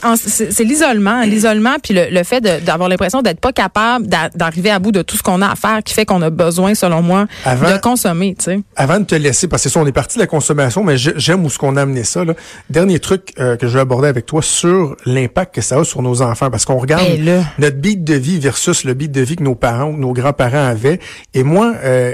en- 0.06 0.16
c'est 0.16 0.64
l'isolement, 0.64 1.22
l'isolement, 1.24 1.76
puis 1.82 1.94
le, 1.94 2.08
le 2.12 2.24
fait 2.24 2.42
de- 2.42 2.64
d'avoir 2.64 2.90
l'impression 2.90 3.22
d'être 3.22 3.40
pas 3.40 3.52
capable 3.52 4.08
d'a- 4.08 4.30
d'arriver 4.36 4.70
à 4.70 4.80
bout 4.80 4.92
de 4.92 5.02
tout 5.02 5.18
ce 5.18 5.24
qu'on 5.24 5.42
a 5.42 5.50
à 5.52 5.56
faire, 5.56 5.84
qui 5.84 5.94
fait 5.94 6.06
qu'on 6.06 6.22
a 6.22 6.30
besoin, 6.30 6.76
selon 6.76 7.02
moi, 7.02 7.26
Avant- 7.46 7.72
de 7.72 7.78
consommer. 7.78 8.36
Tu 8.38 8.46
sais. 8.46 8.60
Avant 8.76 9.00
de 9.00 9.06
te 9.06 9.16
laisser, 9.16 9.48
parce 9.48 9.64
que 9.64 9.70
ça, 9.70 9.80
on 9.80 9.86
est 9.88 9.92
parti 9.92 10.18
de 10.18 10.24
la 10.24 10.28
consommation, 10.28 10.84
mais 10.84 10.98
j'ai- 10.98 11.14
j'aime 11.18 11.44
où 11.46 11.50
ce 11.50 11.58
qu'on 11.58 11.76
a 11.78 11.82
amené 11.82 12.04
ça. 12.04 12.24
Là. 12.24 12.34
Dernier 12.70 13.00
truc 13.00 13.34
euh, 13.40 13.56
que 13.58 13.68
je 13.68 13.74
vais 13.74 13.80
aborder 13.82 14.08
avec 14.08 14.26
toi 14.26 14.42
sur 14.42 14.96
l'impact 15.06 15.56
que 15.56 15.62
ça 15.62 15.80
a 15.80 15.84
sur 15.84 16.02
nos 16.02 16.22
enfants, 16.22 16.50
parce 16.50 16.66
qu'on 16.66 16.78
regarde 16.78 17.04
Ben 17.20 17.44
notre 17.58 17.78
beat 17.78 18.04
de 18.04 18.14
vie 18.16 18.40
versus 18.40 18.84
le 18.84 18.94
beat 18.94 19.12
de 19.12 19.22
vie 19.22 19.36
que 19.36 19.44
nos 19.44 19.56
parents 19.56 19.86
ou 19.90 19.98
nos 19.98 20.14
grands-parents 20.14 20.68
avaient. 20.68 21.00
Et 21.34 21.44
moi, 21.44 21.74
euh, 21.84 22.14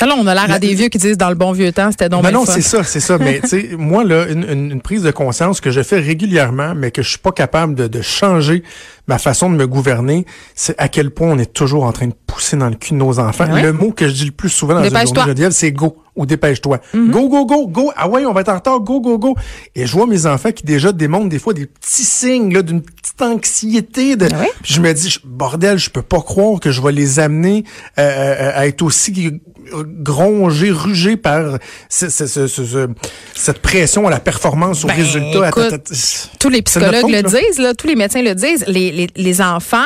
Ah, 0.00 0.06
Là, 0.06 0.14
on 0.18 0.26
a 0.26 0.34
l'air 0.34 0.48
La- 0.48 0.54
à 0.54 0.58
des 0.58 0.74
vieux 0.74 0.88
qui 0.88 0.98
disent 0.98 1.16
dans 1.16 1.28
le 1.28 1.34
bon 1.34 1.52
vieux 1.52 1.72
temps, 1.72 1.90
c'était 1.90 2.08
donc 2.08 2.22
bien 2.22 2.32
non, 2.32 2.44
c'est 2.44 2.60
ça, 2.60 2.82
c'est 2.84 3.00
ça. 3.00 3.16
Mais 3.18 3.40
tu 3.42 3.48
sais, 3.48 3.68
moi 3.78 4.04
là, 4.04 4.26
une, 4.28 4.44
une- 4.50 4.70
une 4.72 4.80
prise 4.80 5.02
de 5.02 5.10
conscience 5.10 5.60
que 5.60 5.70
je 5.70 5.82
fais 5.82 5.98
régulièrement, 6.00 6.74
mais 6.74 6.90
que 6.90 7.02
je 7.02 7.08
suis 7.10 7.18
pas 7.18 7.32
capable 7.32 7.74
de, 7.74 7.86
de 7.86 8.02
changer 8.02 8.62
ma 9.06 9.18
façon 9.18 9.50
de 9.50 9.56
me 9.56 9.66
gouverner, 9.66 10.24
c'est 10.54 10.74
à 10.78 10.88
quel 10.88 11.10
point 11.10 11.28
on 11.28 11.38
est 11.38 11.52
toujours 11.52 11.84
en 11.84 11.92
train 11.92 12.06
de 12.06 12.14
pousser 12.26 12.56
dans 12.56 12.68
le 12.68 12.74
cul 12.74 12.92
de 12.94 12.98
nos 12.98 13.18
enfants. 13.18 13.50
Ouais. 13.52 13.62
Le 13.62 13.72
mot 13.72 13.90
que 13.92 14.08
je 14.08 14.14
dis 14.14 14.24
le 14.26 14.30
plus 14.32 14.48
souvent 14.48 14.74
dans 14.74 14.82
une 14.84 15.14
journée, 15.14 15.50
c'est 15.50 15.72
go 15.72 15.96
ou 16.16 16.26
dépêche-toi. 16.26 16.78
Go, 16.94 17.28
go, 17.28 17.44
go, 17.44 17.66
go. 17.66 17.92
Ah 17.96 18.08
ouais, 18.08 18.24
on 18.24 18.32
va 18.32 18.42
être 18.42 18.48
en 18.48 18.54
retard. 18.54 18.78
Go, 18.80 19.00
go, 19.00 19.18
go. 19.18 19.34
Et 19.74 19.84
je 19.84 19.92
vois 19.92 20.06
mes 20.06 20.26
enfants 20.26 20.52
qui 20.52 20.62
déjà 20.64 20.92
démontrent 20.92 21.28
des 21.28 21.40
fois 21.40 21.54
des 21.54 21.66
petits 21.66 22.04
signes 22.04 22.54
là 22.54 22.62
d'une 22.62 22.82
petite 22.82 23.20
anxiété. 23.20 24.14
De... 24.14 24.28
Ah 24.32 24.38
ouais? 24.40 24.50
Je 24.62 24.80
me 24.80 24.92
dis, 24.94 25.18
bordel, 25.24 25.76
je 25.78 25.90
peux 25.90 26.02
pas 26.02 26.20
croire 26.20 26.60
que 26.60 26.70
je 26.70 26.80
vais 26.80 26.92
les 26.92 27.18
amener 27.18 27.64
euh, 27.98 28.02
euh, 28.02 28.52
à 28.54 28.66
être 28.68 28.82
aussi 28.82 29.40
grongés, 29.82 30.70
rugés 30.70 31.16
par 31.16 31.58
ce- 31.88 32.08
ce- 32.08 32.26
ce- 32.26 32.46
ce- 32.46 32.64
ce- 32.64 32.88
cette 33.34 33.58
pression 33.60 34.06
à 34.06 34.10
la 34.10 34.20
performance, 34.20 34.84
au 34.84 34.88
Ben, 34.88 34.94
résultat. 34.94 35.48
écoute. 35.48 35.92
Tous 36.38 36.48
les 36.48 36.62
psychologues 36.62 37.06
le 37.08 37.22
là. 37.22 37.22
disent, 37.22 37.58
là, 37.58 37.74
tous 37.74 37.86
les 37.86 37.96
médecins 37.96 38.22
le 38.22 38.34
disent. 38.34 38.64
Les, 38.68 38.92
les, 38.94 39.08
les 39.16 39.40
enfants, 39.40 39.76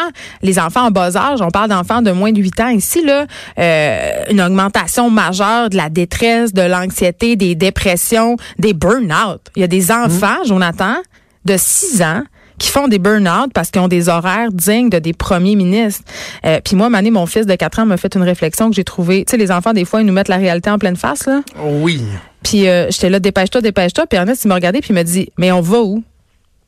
les 0.43 0.59
enfants 0.59 0.87
en 0.87 0.91
bas 0.91 1.17
âge, 1.17 1.41
on 1.41 1.51
parle 1.51 1.71
d'enfants 1.71 2.03
de 2.03 2.11
moins 2.11 2.33
de 2.33 2.41
8 2.41 2.61
ans 2.61 2.69
ici, 2.69 3.05
là, 3.05 3.27
euh, 3.59 4.11
une 4.31 4.41
augmentation 4.41 5.11
majeure 5.11 5.71
de 5.71 5.77
la 5.77 5.89
détresse, 5.89 6.53
de 6.53 6.63
l'anxiété, 6.63 7.37
des 7.37 7.55
dépressions, 7.55 8.37
des 8.59 8.75
burn-out. 8.75 9.41
Il 9.57 9.61
y 9.61 9.65
a 9.65 9.69
des 9.69 9.91
enfants, 9.91 10.45
Jonathan, 10.47 10.97
de 11.45 11.57
6 11.57 12.03
ans 12.03 12.23
qui 12.59 12.71
font 12.71 12.89
des 12.89 12.99
burn-out 12.99 13.53
parce 13.55 13.71
qu'ils 13.71 13.81
ont 13.81 13.89
des 13.89 14.09
horaires 14.09 14.51
dignes 14.53 14.91
de 14.91 14.99
des 14.99 15.13
premiers 15.13 15.55
ministres. 15.55 16.03
Euh, 16.45 16.61
puis 16.63 16.77
moi, 16.77 16.91
Mané, 16.91 17.11
mon 17.11 17.27
fils 17.27 17.47
de 17.47 17.55
4 17.55 17.81
ans 17.81 17.87
m'a 17.87 17.97
fait 17.97 18.15
une 18.15 18.23
réflexion 18.23 18.69
que 18.69 18.75
j'ai 18.75 18.85
trouvée. 18.85 19.25
Tu 19.25 19.31
sais, 19.31 19.37
les 19.37 19.53
enfants, 19.53 19.73
des 19.73 19.85
fois, 19.85 20.01
ils 20.01 20.07
nous 20.07 20.13
mettent 20.13 20.29
la 20.29 20.39
réalité 20.39 20.69
en 20.69 20.79
pleine 20.79 20.97
face, 20.97 21.27
là. 21.27 21.43
Oui. 21.57 22.03
Puis 22.43 22.69
euh, 22.69 22.91
j'étais 22.91 23.11
là, 23.11 23.21
dépêche-toi, 23.21 23.61
dépêche-toi. 23.61 24.07
Puis 24.07 24.19
Ernest, 24.19 24.45
il 24.45 24.49
m'a 24.49 24.57
regardé 24.57 24.81
puis 24.81 24.91
il 24.91 24.95
m'a 24.95 25.05
dit, 25.05 25.31
mais 25.39 25.53
on 25.53 25.61
va 25.61 25.81
où? 25.83 26.03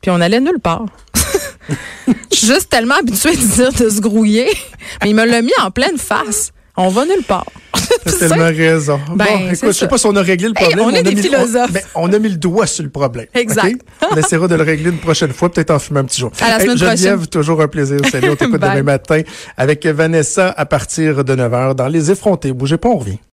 Puis 0.00 0.10
on 0.10 0.20
allait 0.20 0.40
nulle 0.40 0.60
part. 0.60 0.86
Je 2.30 2.36
suis 2.36 2.46
juste 2.46 2.68
tellement 2.70 2.96
habituée 2.96 3.36
de 3.36 3.42
dire 3.54 3.72
de 3.72 3.88
se 3.90 4.00
grouiller. 4.00 4.48
Mais 5.02 5.10
il 5.10 5.14
me 5.16 5.24
l'a 5.24 5.42
mis 5.42 5.52
en 5.62 5.70
pleine 5.70 5.98
face. 5.98 6.52
On 6.76 6.88
va 6.88 7.04
nulle 7.04 7.24
part. 7.26 7.44
T'as 8.04 8.12
tellement 8.12 8.44
raison. 8.46 9.00
Ben, 9.14 9.24
bon, 9.24 9.38
c'est 9.48 9.54
écoute, 9.56 9.68
je 9.68 9.72
sais 9.72 9.88
pas 9.88 9.98
si 9.98 10.06
on 10.06 10.14
a 10.16 10.22
réglé 10.22 10.48
le 10.48 10.54
Hey, 10.56 10.66
problème. 10.68 10.86
on 10.86 10.90
est 10.90 11.02
des 11.02 11.14
mis, 11.14 11.20
philosophes. 11.22 11.68
On, 11.70 11.72
ben, 11.72 11.82
on 11.96 12.12
a 12.12 12.18
mis 12.20 12.28
le 12.28 12.36
doigt 12.36 12.66
sur 12.66 12.84
le 12.84 12.90
problème. 12.90 13.26
Exact. 13.34 13.80
On 14.10 14.16
essaiera 14.16 14.46
de 14.48 14.54
le 14.54 14.62
régler 14.62 14.90
une 14.90 14.98
prochaine 14.98 15.32
fois, 15.32 15.50
peut-être 15.50 15.72
en 15.72 15.78
fumer 15.80 16.00
un 16.00 16.04
petit 16.04 16.20
jour. 16.20 16.30
À 16.40 16.50
la 16.50 16.60
semaine 16.60 16.78
Geneviève, 16.78 17.14
prochaine. 17.16 17.26
toujours 17.26 17.60
un 17.60 17.68
plaisir. 17.68 17.98
Salut, 18.10 18.30
on 18.30 18.36
t'écoute 18.36 18.60
demain 18.60 18.82
matin 18.84 19.20
avec 19.56 19.84
Vanessa 19.84 20.54
à 20.56 20.64
partir 20.64 21.24
de 21.24 21.34
9h 21.34 21.74
dans 21.74 21.88
Les 21.88 22.10
Effrontés. 22.12 22.52
Bougez 22.52 22.78
pas, 22.78 22.88
on 22.88 22.98
revient. 22.98 23.18